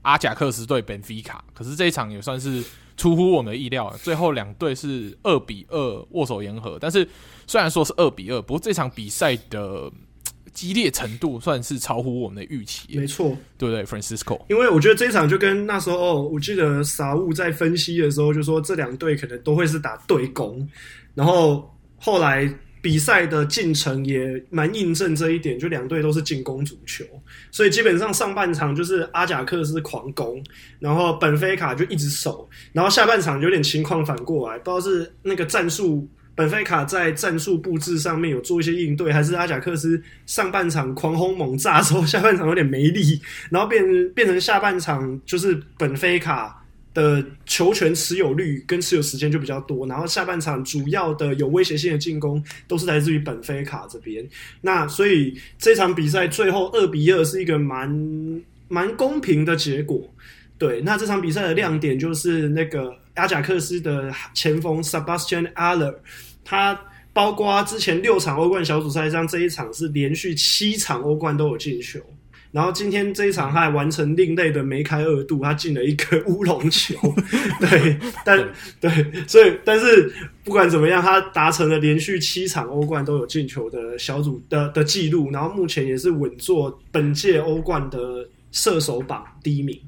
[0.04, 2.64] 阿贾克斯对本菲卡，可是这一场也算是
[2.96, 6.78] 出乎我们的意料，最后两队是二比二握手言和。
[6.80, 7.10] 但是
[7.48, 9.92] 虽然说是二比二，不过这场比赛的
[10.50, 14.42] 激烈程度算是超乎我们的预期，没错，对不对，Francisco？
[14.50, 20.68] 因为我觉得这一场就跟那时候，我记得撒物在分析的时候就说，这两队可能都会是打对攻，
[21.16, 22.54] 然后后来。
[22.82, 27.04] 比赛的进程也蛮印证这一点，就两队都是进攻足球，
[27.52, 30.42] 所以基本上上半场就是阿贾克斯狂攻，
[30.80, 36.08] 然后本菲卡就一直守，然后下半场有点情况反过来，不知道是那个战术
[36.40, 43.20] 本菲卡在战术布置上面有做一些应对，还是阿贾克斯上半场狂轰猛炸之后，下半场有点没力，
[43.50, 43.84] 然后变
[44.14, 46.56] 变成下半场就是本菲卡。
[46.92, 54.28] 的球权持有率跟持有时间就比较多，然后下半场主要的有威胁性的进攻都是来自于本菲卡这边。
[54.60, 57.88] 那所以这场比赛最后二比二是一个蛮
[58.68, 60.02] 蛮公平的结果。
[60.58, 65.94] 对，那这场比赛的亮点就是那个阿贾克斯的前锋 Sebastian Aller，
[66.50, 66.80] 他
[67.14, 72.00] 包括之前六场欧冠小组赛，像这一场是连续七场欧冠都有进球。
[72.52, 76.96] 然后今天这一场他还完成另类的梅开二度，他进了一个乌龙球。
[77.62, 78.50] 对，但
[78.82, 78.90] 对，
[79.28, 80.12] 所以但是
[80.44, 89.80] 不管怎么样，他达成了连续七场欧冠都有进球的小组的的记录，然后目前也是稳坐本届欧冠的射手榜第一名。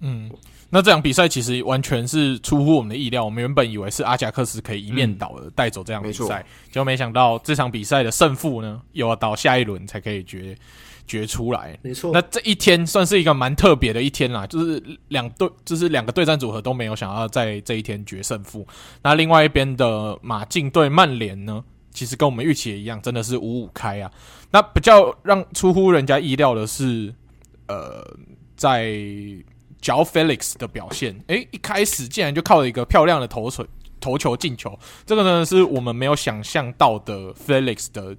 [0.00, 0.28] 嗯。
[0.70, 10.54] 那这场比赛其实完全是出乎我们的意料，我们原本以为是阿贾克斯可以一面倒的带走这场比赛，结果没想到这场比赛的胜负呢，又要到下一轮才可以决
[11.06, 11.78] 决出来。
[11.80, 18.66] 没错，那这一天算是一个蛮特别的一天啦，就是两队，就是两个对战组合都没有想要在这一天决胜负。
[19.02, 24.10] 那另外一边的马竞对曼联呢，其实跟我们预期也一样，真的是五五开啊。
[24.50, 27.14] 那比较让出乎人家意料的是，
[27.68, 28.06] 呃，
[28.54, 28.94] 在
[29.80, 33.66] João Felix 的表现，诶、一开始竟然就靠了一个漂亮的头槌
[34.00, 38.16] 头球进球，这个呢是我们没有想象到的 Felix 的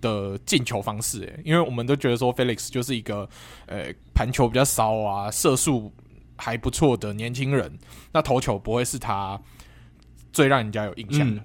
[0.00, 3.28] 的进球方式，诶，因为我们都觉得说 Felix 就是一个
[3.66, 5.92] 呃盘球比较骚啊，射速
[6.36, 7.78] 还不错的年轻人，
[8.12, 9.40] 那头球不会是他
[10.32, 11.42] 最让人家有印象的。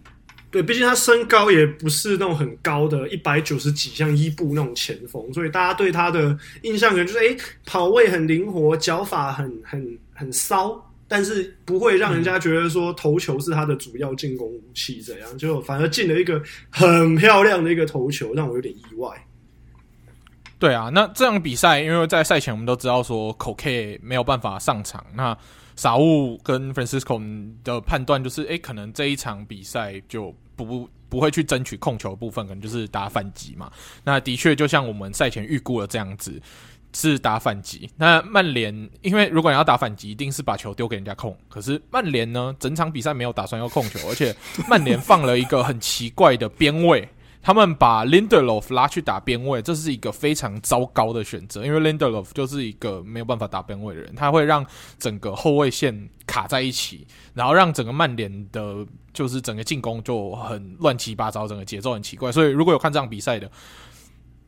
[0.55, 7.35] 对，毕竟他身高也不是那种很高的，一百九十几，像伊布那种前锋，所以大家对他的印象可能就是，诶，
[7.65, 19.09] 跑位很灵活，脚法很很很骚，但是不会让人家觉得说头球是他的主要进攻武器，这样就反而进了一个很漂亮的一个头球，让我有点意外。
[20.57, 25.37] 对啊，那这场比赛，因为在赛前我们都知道说，Koke 没有办法上场，那。
[25.77, 27.21] 傻物跟 Francisco
[27.61, 33.71] 的判断就是，诶、欸，可能这一场比赛就不不会去争取控球部分，可能就是打反击嘛。
[34.03, 36.41] 那的确就像我们赛前预估的这样子，
[36.93, 37.89] 是打反击。
[37.97, 41.37] 那曼联，因为如果你要打反击，一定是把球丢给人家控。
[41.49, 44.35] 可是曼联呢，整场比赛没有打算要控球，而且
[44.67, 47.07] 曼联放了一个很奇怪的边位。
[47.45, 54.65] 他们把 Lindelof 拉去打边位，这是一个非常糟糕的选择，因为 Lindelof 就是一个没有办法打边位的人，他会让
[54.97, 58.83] 整个后卫线卡在一起，然后让整个曼联的，
[59.13, 62.31] 就是整个进攻就很乱七八糟，整个节奏很奇怪。
[62.31, 63.51] 所以如果有看这场比赛的，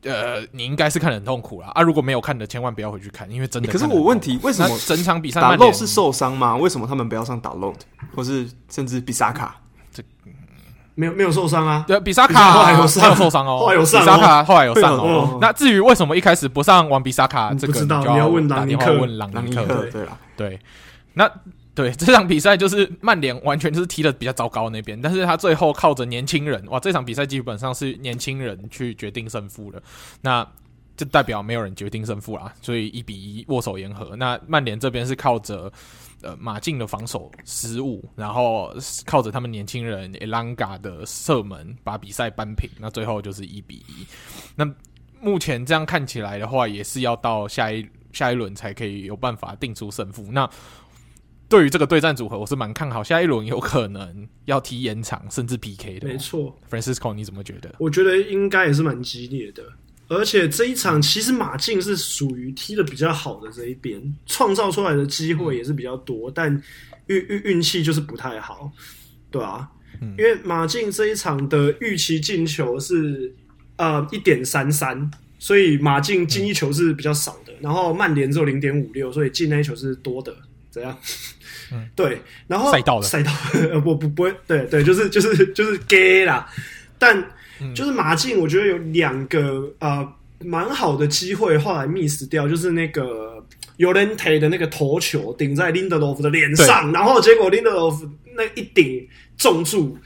[0.02, 1.68] 呃，你应该是看得很痛苦啦。
[1.74, 1.82] 啊！
[1.82, 3.70] 如果没有看的，千万不要回去看，因为真的。
[3.70, 6.56] 可是我问题，为什么整场比赛打漏是受伤吗？
[6.56, 7.72] 为什么他们不要上打漏，
[8.16, 9.60] 或是甚至比萨卡？
[9.92, 10.02] 这。
[10.98, 15.38] 没有没有受伤啊，对，比萨卡后来有受伤哦， 后来有上，比萨卡后来有上哦。
[15.40, 19.64] 那至于为什么一开始不上王比萨卡，这个不知道，你要问朗尼克，问朗尼克。
[19.92, 20.58] 对了，对，
[21.14, 21.30] 那
[21.72, 29.80] 对 这场比赛就是曼联完全就是踢的比较糟糕那边，但是他最后靠着年轻人，哇，这场比赛基本上是年轻人去决定胜负的。
[30.20, 30.44] 那
[30.96, 34.16] 就代表没有人决定胜负啦，所以一比一握手言和。
[34.16, 35.70] 那曼联这边是靠着。
[36.22, 38.74] 呃，马竞的防守失误，然后
[39.06, 44.06] 靠着他们年轻人 Elanga 的射门把比赛扳平，那最后就是一比一。
[44.56, 44.68] 那
[45.20, 50.28] 目前这样看起来的话，也是要到下一下一轮才可以有办法定出胜负。
[50.32, 50.48] 那
[51.48, 56.08] 对于这个对战组合，我是蛮看好，下一轮有可能要踢延长甚至 PK 的。
[56.08, 57.74] 没错，Francisco，你怎么觉得？
[57.78, 59.62] 我觉得应该也是蛮激烈的。
[60.08, 66.50] 而且这一场其实马竞是属于踢的比较好的这一边，创造出来的机会也是比较多，但
[67.08, 68.72] 运运运气就是不太好，
[69.30, 69.68] 对啊，
[70.00, 73.30] 嗯、因为马竞这一场的预期进球是
[73.76, 80.34] 呃一点三三，所以马竞进一球是比较少的，嗯、然后曼联只有零点五六，所以进那一球是多的，
[80.70, 80.98] 怎样？
[81.70, 83.30] 嗯， 对，然后赛道的赛道，
[83.70, 86.50] 呃不不不会，对对，就是就是就是 gay 啦，
[86.98, 87.22] 但。
[87.74, 90.06] 就是马竞，我觉得有两个呃
[90.44, 93.44] 蛮好的机会，后来 miss 掉，就是那个
[93.78, 99.98] Llorente 的那个头球顶在 Lindelof 的脸上，然后结果 Lindelof 那一顶中柱。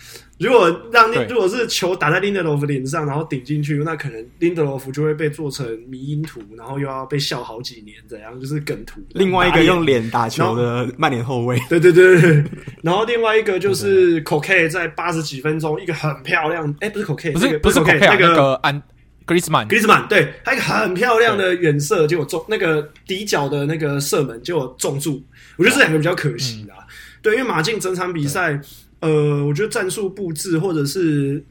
[0.43, 9.01] 如果让如果是球打在林德洛夫脸上，然后顶进去，那可能林德洛夫就会被做成迷因图，然后又要被笑好几年，怎样就是梗图。
[9.11, 12.45] 另外一个用脸打球的曼联后卫，对对对对。
[12.82, 18.82] 然后另外一个就是 c o k e 在八十几分钟一个很漂亮，哎、欸，不是 c o k e 不是不是 Koke，那个安
[19.24, 25.22] 格里斯曼，格里斯曼，对，他一个很漂亮的远射，结果中那个底角的那个射门，结果中柱。
[25.57, 26.74] 我觉得这两个比较可惜啦。
[26.78, 26.86] 嗯、
[27.22, 28.61] 对，因为马竞整场比赛。
[29.03, 31.44] 呃，我觉得战术布置或者是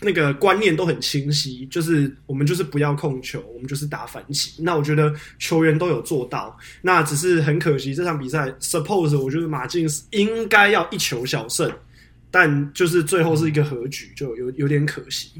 [0.00, 4.62] 那个观念都很清晰，就是我们就是不要控球，我们就是打反击。
[4.62, 11.68] 那我觉得球员都有做到，那只是很可惜这场比赛，suppose 我觉得马竞是应该要一球小胜，
[12.30, 15.32] 但就是最后是一个和局，就有有点可惜。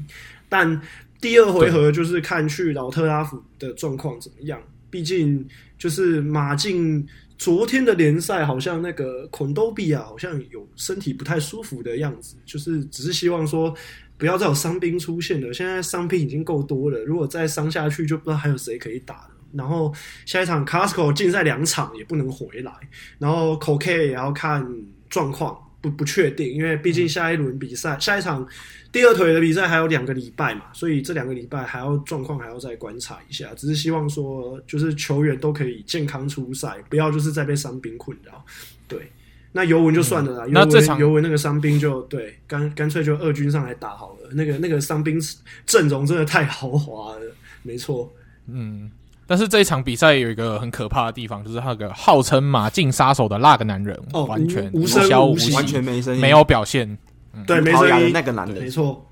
[0.49, 0.81] 但
[1.21, 5.47] 第二回合就是看去老特拉福的状况怎么样，毕竟
[5.77, 7.07] 就是马竞。
[7.43, 13.75] 昨天的联赛好像那个孔多比亚好像有身体不太舒服的样子，就是只是希望说
[14.17, 15.53] 不要再有伤兵出现了。
[15.53, 19.31] 现在伤兵已经够多了，如果再伤下去，就不知道还有谁可以打了。
[19.51, 19.93] 然后
[20.25, 22.71] 下一场 Casco 禁赛两场也不能回来，
[23.19, 24.65] 然后 Coke 也要看
[25.09, 28.47] 状况，不不确定，因为毕竟下一轮比赛，下一场
[28.93, 33.49] 第二腿的比赛还有两个礼拜嘛，所以这两个礼拜还要状况还要再观察一下。
[33.57, 38.45] 只是希望说，就是球员都可以健康出赛，不要就是再被伤兵困扰。
[38.87, 39.11] 对，
[39.51, 44.29] 那尤文就算了啦，嗯、尤这场尤文那个伤兵就对，干干脆就二军上来打好了。
[44.33, 45.19] 那个那个伤兵
[45.65, 47.21] 阵容真的太豪华了，
[47.63, 48.13] 没错，
[48.47, 48.91] 嗯。
[49.25, 56.95] 但是这一场比赛有一个很可怕的地方，就是那个号称马竞杀手的那个男人，哦、完全无声无息，完全没声音，没有表现。
[57.33, 58.13] 嗯、对，没声音。
[58.13, 59.05] 那个男的，没错。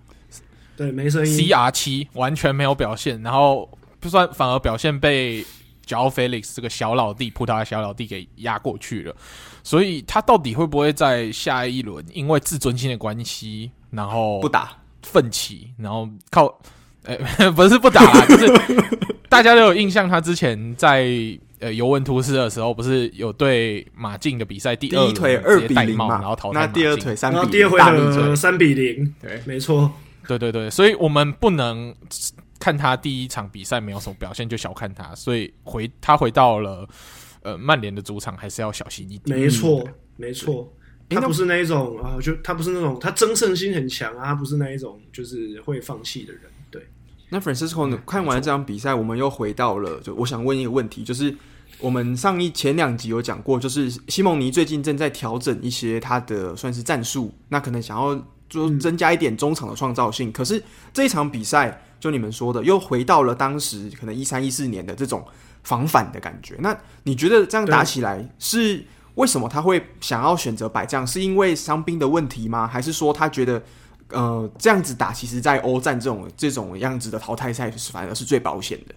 [0.78, 1.32] 对，没声音。
[1.32, 3.69] CR 七完全没有表现，然后
[3.99, 5.43] 不算，反而表现被
[5.86, 9.15] Joao Felix 这个小老弟，葡萄牙小老弟给压过去了。
[9.63, 14.72] 所以他到底会不会在下一轮因为自尊心的关系，然后不打
[15.03, 16.47] 奋起，然后靠？
[17.03, 18.47] 哎、欸，不是不打，就是。
[19.30, 21.05] 大家都有印象，他之前在
[21.62, 29.89] 呃尤文图斯的时候，不是有对马竞的比赛第一腿二比零嘛，然后淘汰那第二腿三比零，第二回合三比零，对，没错，
[30.28, 31.95] 对对对，所以我们不能
[32.59, 36.88] 看他第一场比赛没有什么表现就小看他，所以回他回到了
[37.43, 39.88] 呃曼联的主场还是要小心一点，没错
[40.18, 40.72] 没错，
[41.09, 46.43] 他不是那一种啊，就他不是那种他争胜心很强啊，他不是那一种就是会放弃的人。
[47.34, 47.97] 那 Francisco 呢？
[48.05, 50.01] 看完这场比赛，我们又回到了。
[50.01, 51.34] 就我想问一个问题，就是
[51.79, 60.29] 我们上一前两集有讲过，就是西蒙尼最近正在调整一些他的算是战术，那可能想要就增加一点中场的创造性。
[60.29, 60.61] 可是
[60.91, 65.25] 这一场比赛，就你们说的，又回到了当时可能一三一四年的这种
[65.63, 66.57] 防反的感觉。
[66.59, 68.84] 那你觉得这样打起来是
[69.15, 71.07] 为什么他会想要选择摆这样？
[71.07, 72.67] 是因为伤兵的问题吗？
[72.67, 73.63] 还是说他觉得？
[74.12, 78.95] 呃，这样子打，其实，在欧战这种这种样子的淘汰赛，反而是最保险的。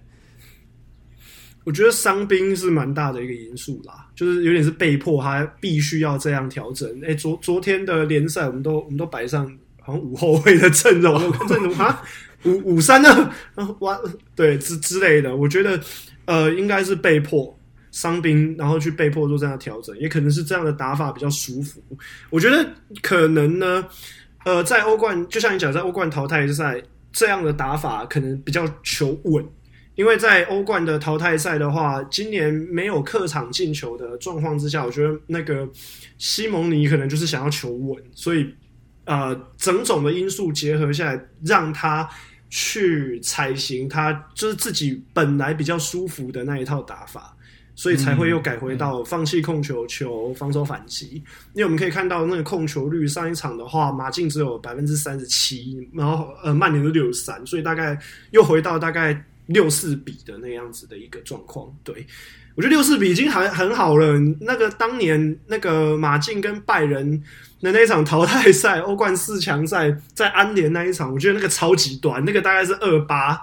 [1.65, 6.87] 我觉得伤兵是蛮大的一个因素啦，就是有点是被迫，他必须要这样调整。
[7.03, 9.47] 哎、欸，昨昨天的联赛，我们都我们都摆上
[9.81, 12.03] 好像五后卫的阵容， 阵容啊，
[12.45, 13.35] 五五三的，
[13.79, 13.99] 哇，
[14.37, 15.35] 对之之类的。
[15.35, 15.81] 我觉得
[16.27, 17.59] 呃，应该是被迫
[17.93, 21.83] 伤兵，然后去被迫做这样的调整，也可能是这样的打法比较舒服。
[22.29, 22.69] 我觉得
[23.01, 23.83] 可能呢。
[24.45, 26.83] 呃，在欧冠，就像你讲，在欧冠淘汰赛
[27.13, 29.45] 这样的打法可能比较求稳，
[29.95, 35.67] 因为在欧冠的淘汰赛的话，今年没有客场进球的状况之下，我觉得那个
[36.19, 38.55] 西蒙尼可能就是想要求稳，所以
[39.07, 42.09] 呃，种种的因素结合下来，让他
[42.51, 47.34] 去采行他就是自己本来比较舒服的那一套打法。
[47.77, 51.23] 所以才会又改回到放弃控球球，防守反击。
[51.55, 57.99] 因为我们可以看到那个控球率，上一场的话，马竞只有百分之三十七，然后呃曼联是六十三，所以大概
[58.31, 61.69] 又回到大概六四比的那样子的一个状况。
[61.83, 62.07] 对，
[62.55, 64.21] 我觉得六四比已经很很好了。
[64.41, 67.21] 那个当年那个马竞跟拜仁
[67.61, 73.41] 的那一场淘汰赛，欧冠四强赛，在安联那一场，我觉得那个超极端，那个大概是二八。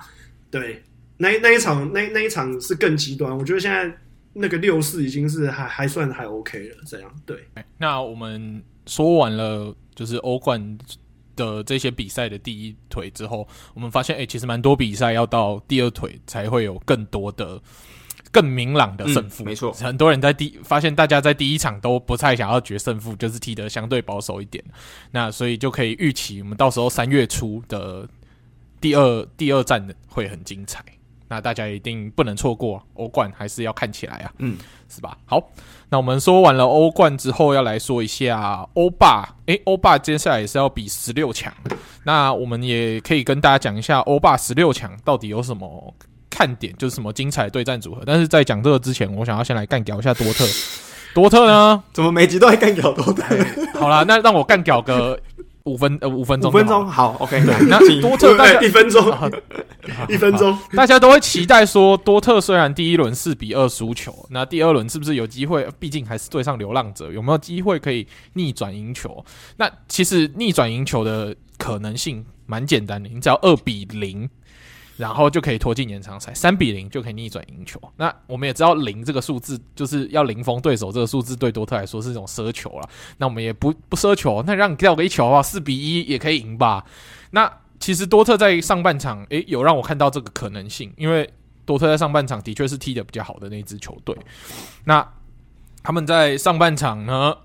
[0.49, 0.81] 对，
[1.17, 3.37] 那那一场那那一场是更极端。
[3.37, 3.93] 我觉得现在。
[4.33, 7.37] 那个六四已经是还还算还 OK 了，这样对。
[7.77, 10.77] 那我们说完了就是欧冠
[11.35, 17.61] 的这些比赛的第一腿之后，我们发现，哎、欸，其实蛮多比赛要到第二腿才会有更多的、
[18.31, 19.43] 更明朗的胜负。
[19.43, 24.63] 嗯、没错，很多人在第发现大家在第一场都不太想要决胜负，就是踢得相对保守一点。
[25.11, 28.07] 那所以就可以预期，我们到时候三月初的
[28.79, 30.83] 第二第二战会很精彩。
[31.31, 34.57] 那大家一定不能错过欧冠，还是要看起来啊，嗯，
[34.89, 35.17] 是吧？
[35.25, 35.41] 好，
[35.87, 39.33] 那我们说完了欧冠之后，要来说一下欧霸。
[39.45, 41.53] 诶，欧霸接下来也是要比十六强，
[42.03, 45.95] 那我们也可以跟大家讲一下欧霸十六强到底有什么
[46.29, 48.03] 看点，就是什么精彩对战组合。
[48.05, 50.45] 但是在讲这个之前，我想要先来干掉一下多特。
[51.13, 51.81] 多特呢？
[51.93, 53.23] 怎么每集都在干掉多特？
[53.79, 55.17] 好啦，那让我干掉个。
[55.63, 57.39] 五分呃五分钟，五分钟好，OK。
[57.67, 59.31] 那多特 大家一分钟，
[60.09, 65.67] 一分钟，大家都会期待说，多特虽然第一轮四比二输球，那第二轮是不是有机会？
[65.79, 69.23] 毕竟还是对上流浪者，有没有机会可以逆转赢球？
[69.57, 74.29] 那其实逆转赢球的可能性蛮简单的，你只要二比零。
[75.01, 77.81] 然后就可以拖进延长赛，三比零就可以逆转赢球。
[77.97, 82.87] 那我们也知道零这个数字就是要零封对手，这个数字对多特来说是一种奢求了。
[83.17, 86.85] 那我们也不不奢求，那让你掉个一球的话，四比一也可以赢吧？
[87.31, 91.27] 那其实多特在上半场，诶，有让我看到这个可能性，因为
[91.65, 94.15] 多特在上半场的确是踢的比较好的那支球队。
[94.85, 95.03] 那
[95.81, 97.35] 他们在上半场呢，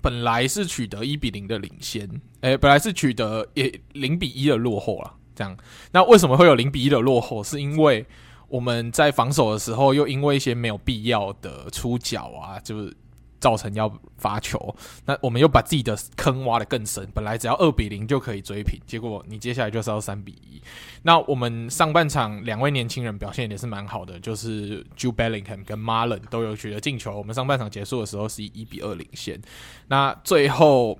[0.00, 2.08] 本来是取得一比零的领先，
[2.40, 5.12] 诶，本来是取得也零比一的落后了。
[5.34, 5.56] 这样，
[5.92, 7.42] 那为什么会有零比一的落后？
[7.42, 8.06] 是因为
[8.48, 12.96] 我们在防守的时候，又因为一些没有必要的出脚啊，就是
[13.40, 14.74] 造成要罚球。
[15.06, 17.06] 那我们又把自己的坑挖得更深。
[17.12, 20.62] 本来只要二比零就可以追平，结果你接下来就是要三比一。
[21.02, 27.16] 那我们上半场两位年轻人表现也是蛮好的，就是 Jude Bellingham 跟 Marlon 都有取得进球。
[27.16, 29.40] 我们上半场结束的时候是以一比二领先，
[29.88, 30.98] 那最后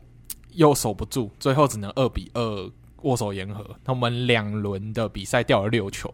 [0.53, 2.70] 又守不住，最后只能二比二。
[3.05, 6.12] 握手言和，那我们两轮的比赛掉了六球，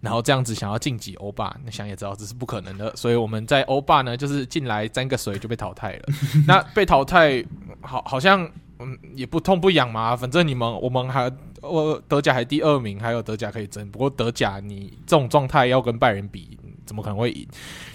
[0.00, 6.02] 然后这样子想要晋级欧霸，那想也知道这是不可能的，所以我们在欧霸呢，就是进来沾个水就被淘汰了。
[6.46, 7.44] 那被淘汰，
[7.80, 11.30] 好，好像嗯也不痛不痒嘛，反正你们我们还
[11.62, 13.88] 我德甲还第二名，还有德甲可以争。
[13.90, 17.46] 不过德甲你这种状态要跟拜仁比，怎么可能会赢？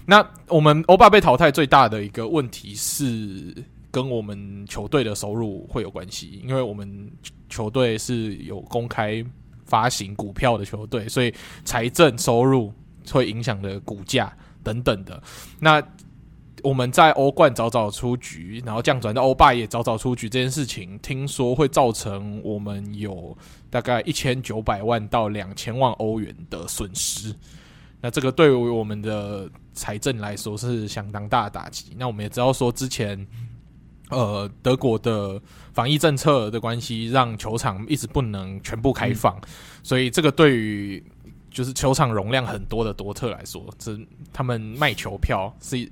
[0.05, 3.53] 那我们欧霸被淘汰最大的一个问题是
[3.97, 7.11] 跟我们球队的收入会有关系，因为我们。
[7.49, 9.25] 球队是有公开
[9.63, 11.33] 发行股票的球队，所以
[11.63, 12.73] 财政收入
[13.09, 14.35] 会影响的股价
[14.65, 15.23] 等等的。
[15.57, 15.81] 那
[16.61, 23.35] 我们在欧冠早早出局，然后降转到欧霸也早早出局这件事情，听说会造成我们有
[23.69, 27.33] 大概一千九百万到两千万欧元的损失。
[28.01, 31.95] 那这个对于我们的财政来说是相当大的打击。
[31.97, 33.25] 那我们也知道说之前。
[34.09, 35.41] 呃，德国的
[35.73, 39.41] 防疫政策的关系，让球场一直不能全部开放，嗯、
[39.83, 41.03] 所以这个对于
[41.51, 43.99] 就是球场容量很多的多特来说，这
[44.31, 45.91] 他们卖球票是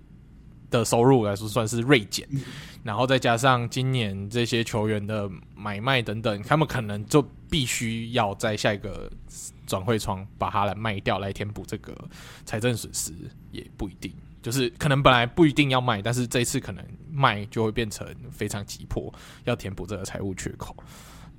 [0.69, 2.41] 的收入来说算是锐减，嗯、
[2.83, 9.11] 然后再加上今年这些球员的买卖等等，他们可能就必须要在下一个
[9.67, 11.93] 转会窗把它来卖掉，来填补这个
[12.45, 13.11] 财政损失，
[13.51, 14.11] 也不一定。
[14.45, 19.11] 就是可能本来不一定要卖，但是这一次可能卖就会变成非常急迫，
[19.45, 20.75] 要填补这个财务缺口。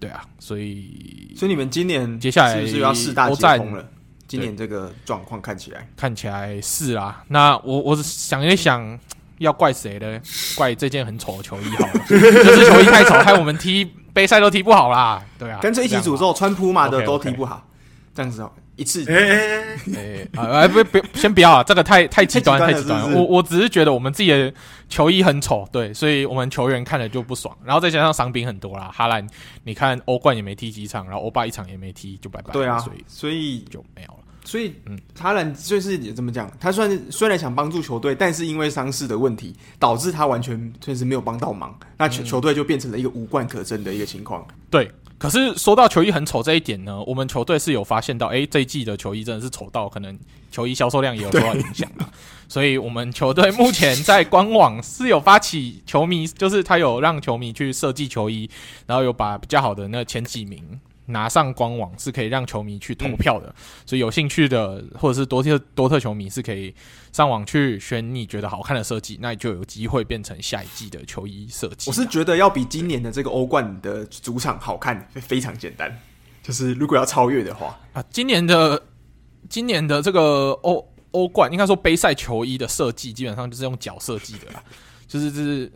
[0.00, 3.88] 对啊，所以所以你们今年接下来是不是要四大皆空了？
[4.26, 7.24] 今年这个状况看起来看起来是啊。
[7.28, 8.98] 那我我想一想，
[9.38, 10.20] 要怪谁呢？
[10.57, 15.24] 怪这件很丑的球衣好了， 就是球衣太丑，害我们踢杯赛都踢不好啦。
[15.38, 17.64] 对啊，跟着一起诅咒穿普马的都踢不好，
[18.12, 18.50] 这样子哦。
[18.76, 23.12] 一次，哎哎哎，啊啊不不，先不要啊，这个太太极端，太极端。
[23.12, 24.52] 我我只是觉得我们自己的
[24.88, 27.56] 球衣很丑，对，所以我们球员看了就不爽。
[27.64, 29.26] 然后再加上伤兵很多啦，哈兰，
[29.64, 32.52] 你看欧冠也没踢几场，然后欧巴一场也没踢，就拜拜。
[32.52, 34.18] 对啊，所以所以就没有了。
[34.44, 36.48] 所以，嗯，哈兰就是怎么讲？
[36.60, 41.76] 他虽然虽然想帮助球队，但是因为伤势的问题，导致他完全确实没有帮到忙。
[41.96, 44.46] 那球球队就变成了一个无冠可争的一个情况。
[44.70, 44.88] 对。
[45.18, 50.18] 可是说到球衣很丑这一点呢，我们球队是有发现到，诶，这一季的球衣真的是丑到可能
[50.50, 52.08] 球衣销售量也有受到影响了。
[52.48, 58.48] 所以我们球队目前在官网是有发起球迷，就是他有让球迷去设计球衣，
[58.86, 60.62] 然后有把比较好的那前几名。
[61.07, 63.54] 拿上官网是可以让球迷去投票的，嗯、
[63.86, 66.74] 所以有兴趣的或者是多特多特球迷是可以
[67.12, 71.88] 上网去选你觉得好看的设计，那你就有机会变成下一季的球衣设计。
[71.88, 75.96] 我是觉得要比今年的这个欧冠的主场好看，非常简单。
[76.42, 78.82] 就是如果要超越的话啊，今年的
[79.48, 84.62] 今年的这个欧欧冠应该说杯赛球衣的设计基本上就是用脚设计的啦，
[85.07, 85.72] 就是就是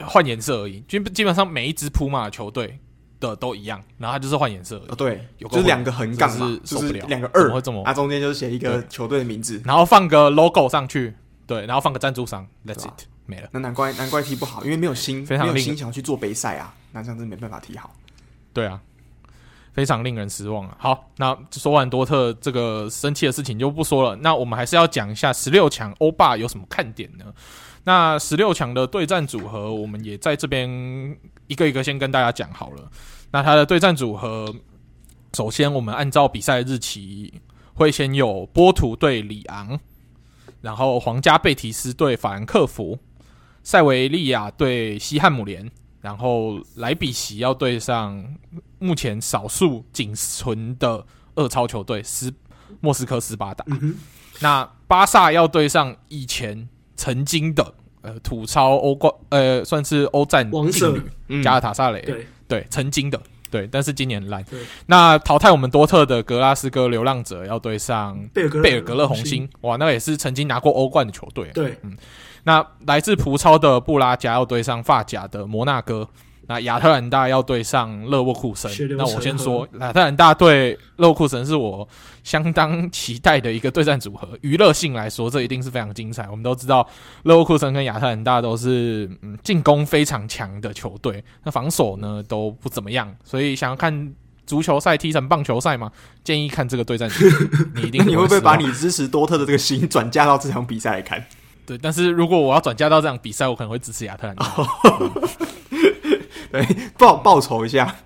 [0.00, 2.78] 换颜色而已，基基本上每一支铺马的球队。
[3.20, 4.82] 的都一样，然后它就是换颜色。
[4.88, 7.50] 哦，对，有就是两个横杠嘛，就是两个二，
[7.84, 11.14] 它中间就是写一个球队的名字，然后放个 logo 上去，
[11.46, 13.48] 对，然后放个赞助商，That's it，没了。
[13.52, 17.94] 那难怪难怪踢不好，因为没有心， 非常没有心想要去做杯赛啊，那这样子没办法踢好。
[18.52, 18.80] 对啊，
[19.72, 20.76] 非常令人失望啊。
[20.78, 27.26] 好，那说完多特这个生气的事情就不说了，那我们还是要讲一下十六强欧霸有什么看点呢？
[27.84, 30.68] 那十六强的对战组合，我们也在这边
[31.46, 32.90] 一个一个先跟大家讲好了。
[33.32, 34.54] 那他的对战组合，
[35.32, 37.32] 首先我们按照比赛日期，
[37.72, 39.80] 会先有波图对里昂，
[40.60, 42.98] 然后皇家贝提斯对法兰克福，
[43.62, 45.70] 塞维利亚对西汉姆联，
[46.02, 48.36] 然后莱比锡要对上
[48.78, 52.30] 目前少数仅存的二超球队斯
[52.80, 53.64] 莫斯科斯巴达。
[53.68, 53.96] 嗯、
[54.40, 56.68] 那巴萨要对上以前。
[57.00, 62.26] 曾经的呃土超欧冠呃算是欧战劲旅加尔塔萨雷，对。
[62.46, 63.18] 对，曾经的
[63.50, 64.44] 对，但是今年烂。
[64.44, 64.58] 对。
[64.84, 71.48] 那淘汰我们多特的格拉斯哥流浪者要对上贝尔格勒红星，哇，那也是曾经拿过欧冠的球队。
[71.54, 71.96] 对，嗯，
[72.44, 76.06] 那来自葡超的布拉加要对上发甲的摩纳哥，
[76.50, 81.88] 那亚特兰大要对上勒沃库森，那我先说，亚特兰大对勒沃库森是我
[82.24, 84.28] 相当期待的一个对战组合。
[84.40, 86.28] 娱乐性来说，这一定是非常精彩。
[86.28, 86.84] 我们都知道
[87.22, 94.12] 勒沃库森跟亚特兰大都是嗯进攻非常强的球队，那防守呢都不怎么样，所以想要看
[94.44, 95.92] 足球赛踢成棒球赛吗？
[96.24, 97.46] 建议看这个对战组合。
[97.76, 101.24] 你一定 你会不会把你支持多特的这个心 转嫁到这场比赛来看？
[101.64, 104.44] 对，但是如果我要转嫁到这场比赛，我可能会支持亚特兰大。
[106.52, 106.66] 对，
[106.98, 107.96] 报报仇一下，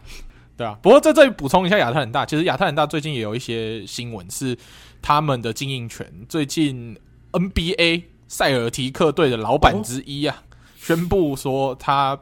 [0.56, 0.78] 对啊。
[0.82, 4.56] 不过在这里补充一下，亚特兰大其实亚特兰大最近也有一些新闻，是
[5.00, 6.06] 他们的经营权。
[6.28, 6.96] 最近
[7.32, 12.18] NBA 塞尔提克队的老板之一啊，哦、宣布说他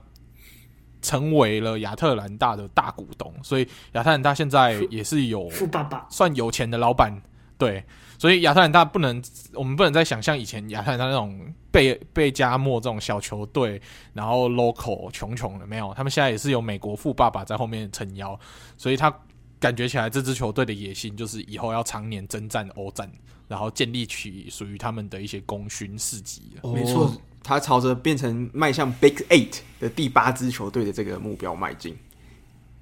[1.01, 7.21] 成为了亚特兰大的大股东，所以亚特兰大现在也是有富爸爸，算有钱的老板。
[7.59, 7.85] 对。
[8.23, 9.21] 所以亚特兰大不能，
[9.53, 13.83] 我们不能再想象以前亚特兰大那种被被加莫这种小球队，
[14.13, 18.39] 然后 local 穷穷的没有，他们现在也是有美国富爸爸在后面撑腰，
[18.77, 19.13] 所以他
[19.59, 23.11] 感觉起来这支球队的野心就是以后要常年征战欧战，
[23.49, 26.43] 然后建立起属于他们的一些功勋事迹。
[26.63, 27.13] 没错，
[27.43, 31.99] 他朝着变成迈向 Big Eight 的第八支球队的这个目标迈进。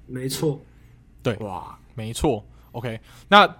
[0.05, 0.59] 没错，
[1.23, 3.51] 对，哇，没错，OK，那。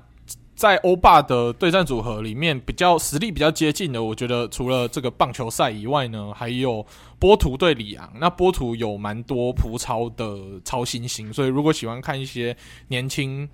[0.61, 6.85] 在欧霸的对战组合里面，比较实力比较接近的，我觉得除了这个棒球赛以外呢，还有
[7.17, 8.13] 波图对里昂。
[8.19, 12.55] 那波图有蛮多葡超的超新星，所以如果喜欢看一些
[12.87, 13.49] 年轻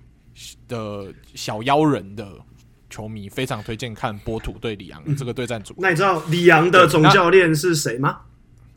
[0.68, 2.28] 的小妖人的
[2.90, 5.80] 球迷，非常推荐看波图对里昂这个对战组合。
[5.80, 8.18] 那你知道里昂的总教练是谁吗？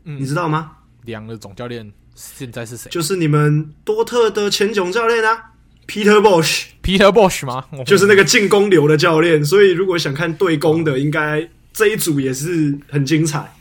[0.04, 0.72] 嗯，你知道吗？
[1.04, 2.88] 里昂的总教练现在是谁？
[2.88, 5.51] 就是你们多特的前总教练啊。
[5.92, 7.66] Peter Bosch，Peter Bosch 吗？
[7.84, 9.44] 就是那个进攻流的教练。
[9.44, 13.52] 所以如果想看对攻的，应该这一组也是很精彩。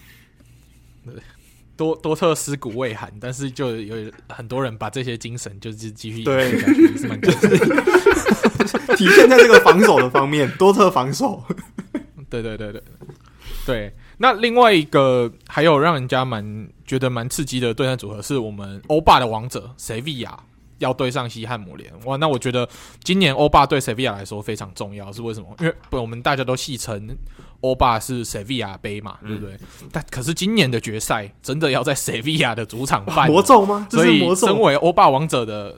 [1.75, 7.19] 多多特尸骨未寒，但是就有很多人把这些精神就是继续对下去， 是蛮
[8.95, 10.49] 体现在这个防守的方面。
[10.57, 11.43] 多特防守，
[12.29, 12.83] 对对对对
[13.65, 13.93] 对。
[14.17, 20.39] 那另外一个还有让人家蛮觉得蛮刺激的对战组合，是我们欧霸的王者塞维亚。
[20.81, 22.67] 要对上西汉姆联哇，那我觉得
[23.03, 25.47] 今年欧霸对塞维亚来说非常重要，是为什么？
[25.59, 27.15] 因为我们大家都戏称
[27.61, 29.53] 欧霸是塞维亚杯嘛，对不对？
[29.83, 33.87] 嗯、但可是今年的决赛真的要在塞维亚的主场办魔咒吗？
[33.91, 35.77] 所以身为欧霸王者的，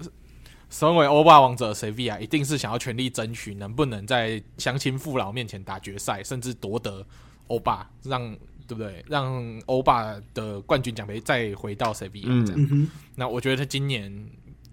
[0.70, 7.06] 身为欧霸王者的塞维亚一定是想要全力争取，能不能在乡亲父老面前打决赛，甚至夺得
[7.48, 8.34] 欧霸，让
[8.66, 9.04] 对不对？
[9.10, 12.68] 让欧霸的冠军奖杯再回到塞维亚这样。
[12.72, 14.26] 嗯、那我觉得他今年。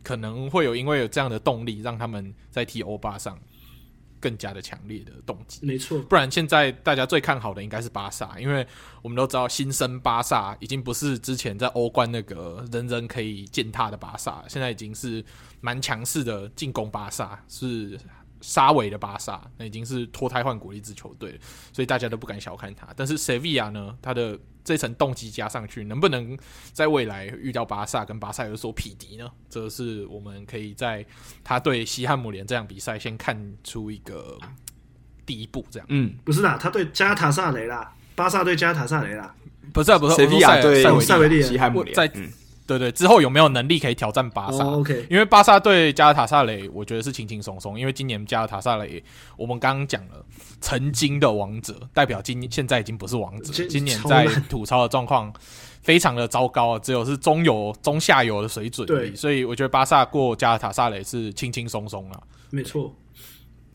[0.02, 3.38] 可能会有因为有这样的动力，让他们在踢欧巴上
[4.18, 5.64] 更加的强烈的动机。
[5.64, 8.66] 没错，不然现在大家最看好的应该是巴萨，因为
[9.02, 15.24] 我们都知道新生巴萨已经不是之前在欧冠那个人人可以践踏的巴萨，现在已经是
[15.60, 17.98] 蛮强势的进攻巴萨，是
[18.40, 21.38] 沙维的巴萨，那已经是脱胎换骨的一支球队，
[21.72, 22.86] 所以大家都不敢小看他。
[22.96, 26.38] 但是塞维亚呢，他的这层动机加上去，能不能
[26.72, 29.30] 在未来遇到巴萨，跟巴萨有所匹敌呢？
[29.48, 31.04] 这是我们可以在
[31.44, 34.38] 他对西汉姆联这场比赛先看出一个
[35.26, 35.86] 第一步，这样。
[35.90, 39.34] 嗯，不是啦，他对加塔萨雷啦，巴萨对加塔萨雷啦，
[39.72, 42.10] 不是，啊不是，塞维亚对塞维利西汉姆联，在。
[42.14, 42.30] 嗯
[42.70, 47.76] 对对，之后有没有能力可以挑战巴萨？OK，因为巴萨对加尔塔萨雷，我觉得是轻轻松松。
[47.76, 49.02] 因为今年加尔塔萨雷，
[49.36, 50.24] 我们刚刚讲了，
[50.60, 53.66] 曾经的王者，代表今现在已经不是王者。
[53.66, 55.32] 今年在吐槽的状况
[55.82, 58.86] 非常的糟糕，只有是中游、中下游的水准。
[58.86, 62.22] 对，所以我觉得巴萨过加尔塔萨雷是轻轻松松了。
[62.50, 62.94] 没错，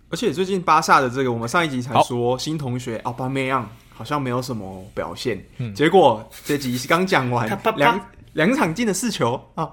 [0.09, 7.45] 而且最近巴萨的这个，我们上一集才说新同学奥巴梅扬好像没有什么表现，嗯、结果这集刚讲完
[7.76, 7.99] 两。
[8.35, 9.69] 两场进了四球啊！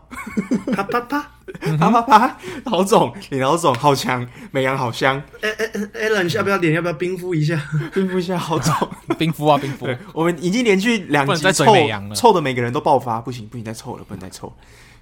[0.72, 1.30] 啪啪啪
[1.76, 2.39] 啪啪啪！
[2.66, 5.20] 老总，你老总好强，美羊好香。
[5.40, 6.72] 哎哎哎，Alan，要不要脸？
[6.74, 7.60] 要不要冰敷一下？
[7.93, 8.72] 冰敷一下，好总，
[9.18, 9.89] 冰敷啊，冰敷。
[10.14, 11.64] 我们已经连续两集臭
[12.14, 14.52] 臭的每个人都爆发，不行不行，再臭了，不能再臭。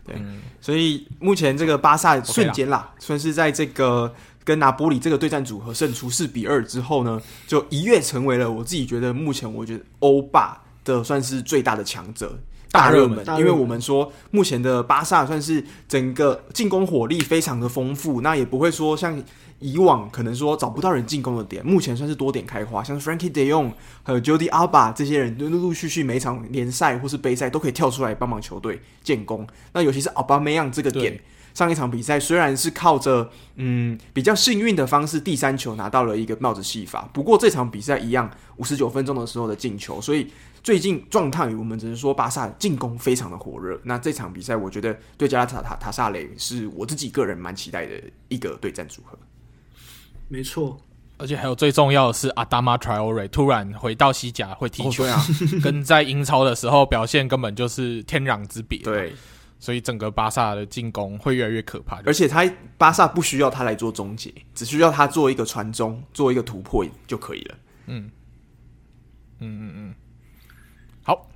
[0.07, 12.39] 对，嗯、所以目前这个巴萨瞬间啦，算是在这个跟拿波里这个对战组合胜出四比二之后呢，就一跃成为了我自己觉得目前我觉得欧霸的算是最大的强者。
[12.71, 19.21] 大热门，因为我们说目前的巴萨算是整个进攻火力非常的丰富，那也不会说像
[19.59, 23.73] 以往可能说找不到人进攻的点，目前算是多点开花，像 Frankie De Jong
[24.05, 29.45] 还有 Jordi Alba 这些人，都陆陆续续每场联赛或是杯赛都可以跳出来帮忙球队建功。
[29.73, 31.21] 那尤其是奥巴梅扬这个点，
[31.53, 40.29] 上一场比赛虽然是靠着嗯比较幸运的方式第三球拿到了一个帽子戏法，不过这场比赛一样五十九分钟的时候的进球，所以。
[40.63, 43.81] 最近状态，我们只是说巴萨进攻非常的火热。
[43.83, 49.19] 那这场比赛，我觉得对加拉塔塔塔萨雷是我自己个人蛮期待的一个对战组合。
[50.29, 50.79] 没错，
[51.19, 55.21] 而且还有最重要的是，阿达玛特奥瑞突然回到西甲会踢球，啊，
[55.63, 58.79] 跟在英超的时候表现根本就是天壤之别。
[58.81, 59.13] 对。
[59.63, 67.55] 所以整个巴萨的进攻会越来越可怕，而且他巴萨不需要他来做终结，只需要他做一个传中，做一个突破就可以了。
[67.85, 68.11] 嗯，
[69.41, 69.95] 嗯嗯嗯。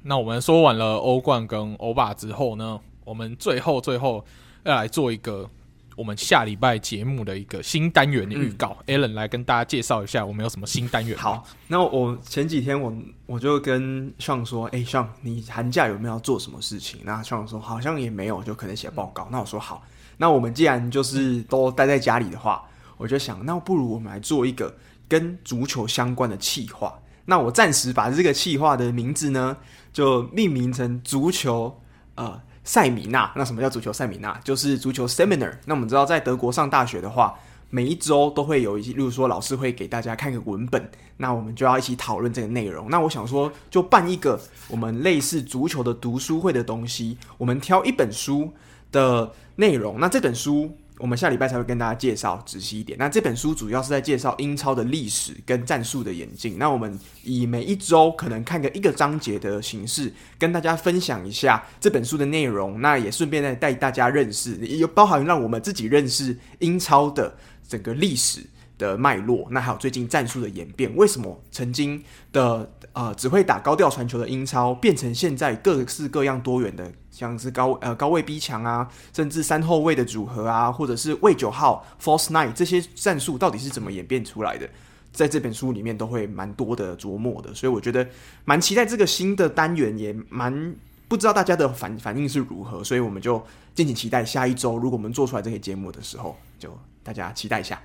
[0.05, 4.25] 好，那我们说完了欧冠跟欧霸之后呢，我们最后最后
[4.65, 5.49] 要来做一个。
[5.97, 11.17] 我们下礼拜节目的一个新单元的预告，嗯，Alan 来跟大家介绍一下，我们有什么新单元。
[11.17, 12.93] 好，那我前几天我
[13.27, 16.99] 我就跟 Sean 说，哎，Sean，你寒假有没有要做什么事情？
[17.05, 19.23] 那 Sean 说好像也没有，就可能写报告。
[19.27, 19.29] 嗯。
[19.31, 19.85] 那我说好，
[20.17, 22.65] 那我们既然就是都待在家里的话，
[22.97, 24.75] 我就想，那不如我们来做一个
[25.07, 26.93] 跟足球相关的企划。
[27.25, 29.57] 那我暂时把这个企划的名字呢，
[29.95, 31.81] 就命名成足球，
[32.17, 32.39] 呃。
[32.67, 34.41] 塞米纳，那什么叫足球塞米纳？
[34.43, 35.53] 就是足球 seminar。
[35.67, 37.35] 那我们知道，在德国上大学的话，
[37.69, 42.89] 每一周都会有一些，例如说老师会给大家看个文本，那我们就要一起讨论这个内容。
[42.89, 48.51] 那我想说，就办一个我们类似足球的读书会的东西，我们挑一本书
[48.91, 50.75] 的内容，那这本书。
[50.99, 52.97] 我们下礼拜才会跟大家介绍仔细一点。
[52.99, 56.57] 那这本书主要是在介绍英超的历史跟战术的演进。
[56.57, 62.81] 那我们以每一周可能看个一个章节的形式，跟大家分享一下这本书的内容。
[62.81, 67.37] 那也顺便带大家认识，也包含让我们自己认识英超的
[67.69, 68.41] 整个历史
[68.79, 69.47] 的脉络。
[69.51, 72.03] 那还有最近战术的演变，为什么曾经
[72.33, 76.91] 的呃只会打高调传球的英超，变成现在各式各样多元的？
[77.11, 84.69] 像是高呃高位逼抢啊，甚至三后卫的组合啊，或者是卫九号 false nine 这些战术到底是怎么演变出来的？
[85.13, 88.05] 在这本书里面都会蛮多的琢磨的，所以我觉得
[88.45, 90.75] 蛮期待这个新的单元，也蛮
[91.07, 93.41] 不知道大家的反反应是如何，所以我们就
[93.77, 97.81] 敬请期待下一周，如果我们做出来这些节目的时候，就大家期待一下。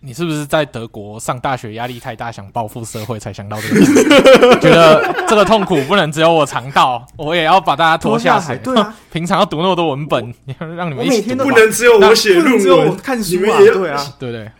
[0.00, 4.60] 你是不是在德国上大学压力太大，想报复社会才想到这个？
[4.60, 8.56] 觉得这个痛苦不能只有我尝到，我也要把大家拖下水。
[8.58, 10.32] 对啊， 平常要读那么多文本，
[10.76, 14.50] 让你们一起读，不能只有我写论文，看书啊，对啊，对不 对？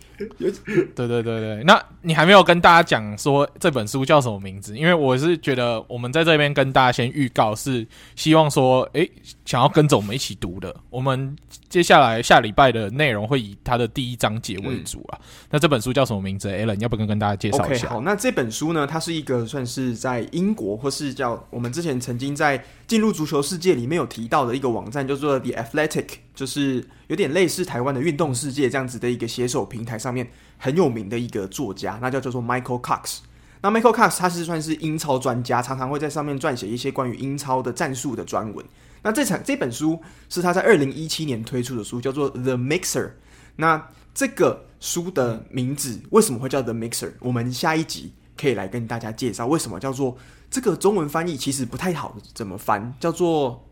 [0.97, 4.77] 对对对对，那你还没有跟大家讲说这本书叫什么名字？
[4.77, 7.87] 因为我是觉得我们在这边跟大家先预告，是
[8.17, 9.09] 希望说，诶，
[9.49, 10.77] 想要跟着我们一起读的。
[10.91, 11.35] 我们
[11.71, 15.19] 接下来下礼拜的内容会以它的第一章节为主啊。
[15.19, 33.21] 嗯、那这本书叫什么名字？Alan，要不要跟大家介绍一下？Okay, 好，那这本书呢，它是一个算是在英国或是叫我们之前曾经在进入足球世界里面有提到的一个网站，叫做 The Athletic，就是有点类似台湾的运动世界这样子的一个写手平台上面很有名的一个作家，那叫叫做 Michael Cox。
[33.63, 38.63] 那 Michael Cox 他是算是英超专家，常常会在上面撰写一些关于英超的战术的专文。
[39.03, 43.11] 那这场这本书是他在二零一七年推出的书，叫做 The Mixer。
[43.57, 43.85] 那
[44.15, 47.13] 这个书的名字为什么会叫 The Mixer？
[47.21, 50.17] 我们下一集可以来跟大家介绍为什么叫做。
[50.51, 52.95] 这个中文翻译其实不太好，怎么翻？
[52.99, 53.63] 叫做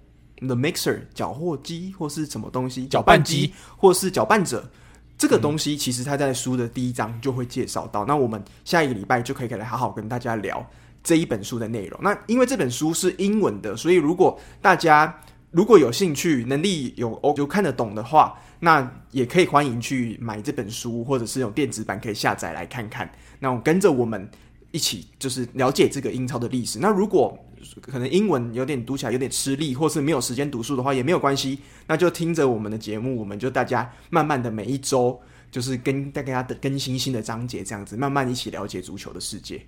[0.41, 2.87] The Mixer，搅和机或是什么东西？
[2.87, 4.69] 搅拌机或是搅拌者？
[5.17, 8.05] 这个东西其实他在书的第一章就会介绍到。
[8.05, 8.09] 嗯。
[8.09, 10.65] 那我们下一个礼拜就可以来好好跟大家聊
[11.07, 11.99] 这一本书的内容。
[12.03, 15.19] 那因为这本书是英文的，所以如果大家
[15.51, 23.11] 如果有兴趣、能力有就看得懂的话，那也可以欢迎去买这本书，或者是用电子版可以下载来看看。
[23.39, 24.29] 那我跟着我们。
[24.73, 26.79] 一起就是了解这个英超的历史。
[26.79, 27.39] 那如果
[27.81, 31.61] 可能英文有点读起来有点吃力，或是没有时间读书的话，也没有关系。
[31.87, 35.19] 那就听着我们的节目，我们就大家慢慢的每一周
[35.51, 39.65] 就是跟大家的更新新的章节，这样子慢慢一起了解足球的世界。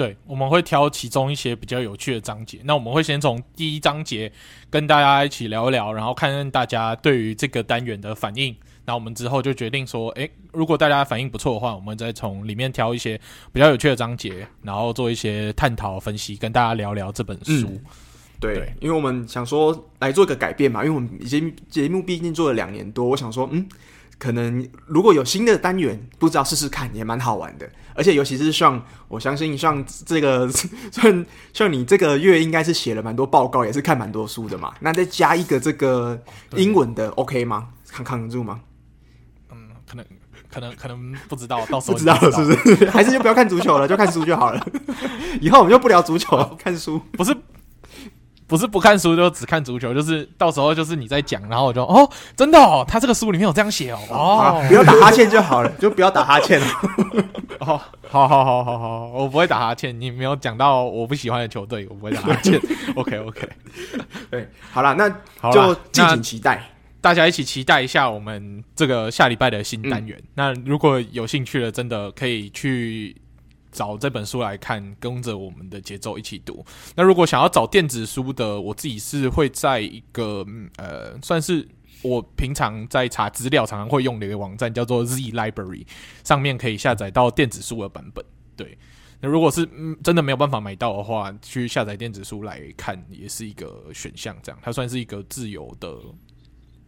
[0.00, 2.58] 对，我们会挑其中一些比较有趣的章节。
[2.64, 4.32] 那我们会先从第一章节
[4.70, 8.56] 跟大家一起聊一聊，然后看看大家对于这个单元的反应。
[8.86, 13.20] 那我们之后就决定说，诶，如果大家反应不错的话，我们再从里面挑一些
[13.52, 17.68] 比较有趣的章节，然后做一些探讨分析，跟大家聊聊这本书。
[17.68, 17.84] 嗯、
[18.40, 23.68] 对，对，因为我们想说来做一个改变嘛，因为我们已经节目毕竟做了两年多，我想说，嗯，
[24.20, 27.68] 可能如果有新的单元，不知道试试看也蛮好玩的。
[27.94, 30.48] 而且尤其是像我相信像这个
[30.92, 34.72] 像像你这个月应该是写了蛮多报告，也是看蛮多书的嘛。
[34.80, 36.22] 那再加一个这个
[36.56, 37.68] 英文的，OK 吗？
[37.90, 38.60] 扛扛得住吗？
[39.50, 40.04] 嗯可能
[40.52, 42.90] 可能可能不知道，到时候不知道了是不是？
[42.92, 44.64] 还是就不要看足球了，就看书就好了。
[45.40, 47.00] 以后我们就不聊足球，看书。
[47.12, 47.34] 不是
[48.50, 56.66] 不是不看书就只看足球，就是到时候就是你在讲，然后我就哦，真的哦，他这个书里面有这样写哦，哦，不要打哈欠就好了， 就不要打哈欠了。
[57.60, 59.98] 哦，好好好好好，我不会打哈欠。
[60.00, 62.60] 你没有讲到我不喜欢的球队，我不会打哈欠。
[62.96, 63.48] OK OK，
[64.28, 65.08] 对，好了，那
[65.52, 66.70] 就敬请期待，
[67.00, 70.18] 大家一起期待一下我们这个下礼拜的新单元。
[70.18, 73.16] 嗯、那如果有兴趣的，真的可以去。
[73.70, 76.64] 找这本书来看，跟着我们的节奏一起读。
[76.96, 80.44] 那如果想要找电子书的，我自己是会在一个
[80.76, 81.66] 呃，算是
[82.02, 85.86] 我平常在查资料常常会用的一个网站，叫做 Z Library，
[86.24, 88.24] 上面可以下载到电子书的版本。
[88.56, 88.76] 对，
[89.20, 89.68] 那如果是
[90.02, 94.36] 真的没有办法买到的话，去下载电子书来看也是一个选项。
[94.42, 95.96] 这样，它算是一个自由的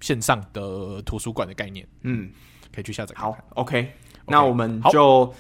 [0.00, 1.86] 线上的图书馆的概念。
[2.02, 2.30] 嗯，
[2.74, 3.14] 可以去下载。
[3.16, 3.88] 好，OK，, okay
[4.26, 5.32] 那我们就。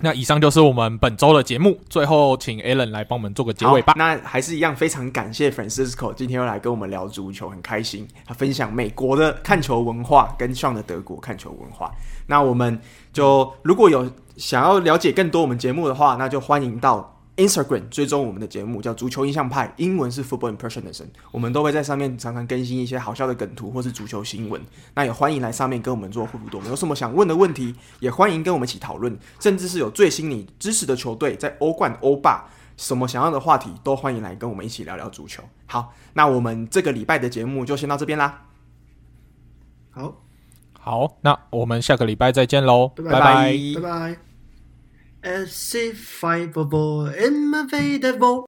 [0.00, 3.94] 那以上就是我们本周的节目，最后请 Alan 来帮我们做个结尾吧。
[3.96, 8.06] 那还是一样，非常感谢 Francisco 今天又来跟我们聊足球，很开心。
[8.26, 11.90] 他分享美国的看球文化跟 Sean 的德国看球文化。
[12.26, 12.78] 那我们
[13.12, 17.15] 就如果有想要了解更多我们节目的话，那就欢迎到。
[17.36, 24.60] Instagram 追踪我们的节目叫足球印象派，英文是 Football Impressionism，我们都会在上面常常更新一些好笑的梗图或是足球新闻。
[24.94, 32.48] 那也欢迎来上面跟我们做互动，有什么想问的问题，也欢迎跟我们一起讨论，甚至是有最新你支持的球队在欧冠、欧霸
[32.78, 35.42] 什么想要的话题，都欢迎来跟我们一起聊聊足球。
[35.66, 38.46] 好，那我们这个礼拜的节目就先到这边啦。
[39.90, 40.14] 好，
[40.80, 44.25] 好，那我们下个礼拜再见喽，拜拜，拜拜。
[45.26, 48.46] Acid, fibrable, immovable.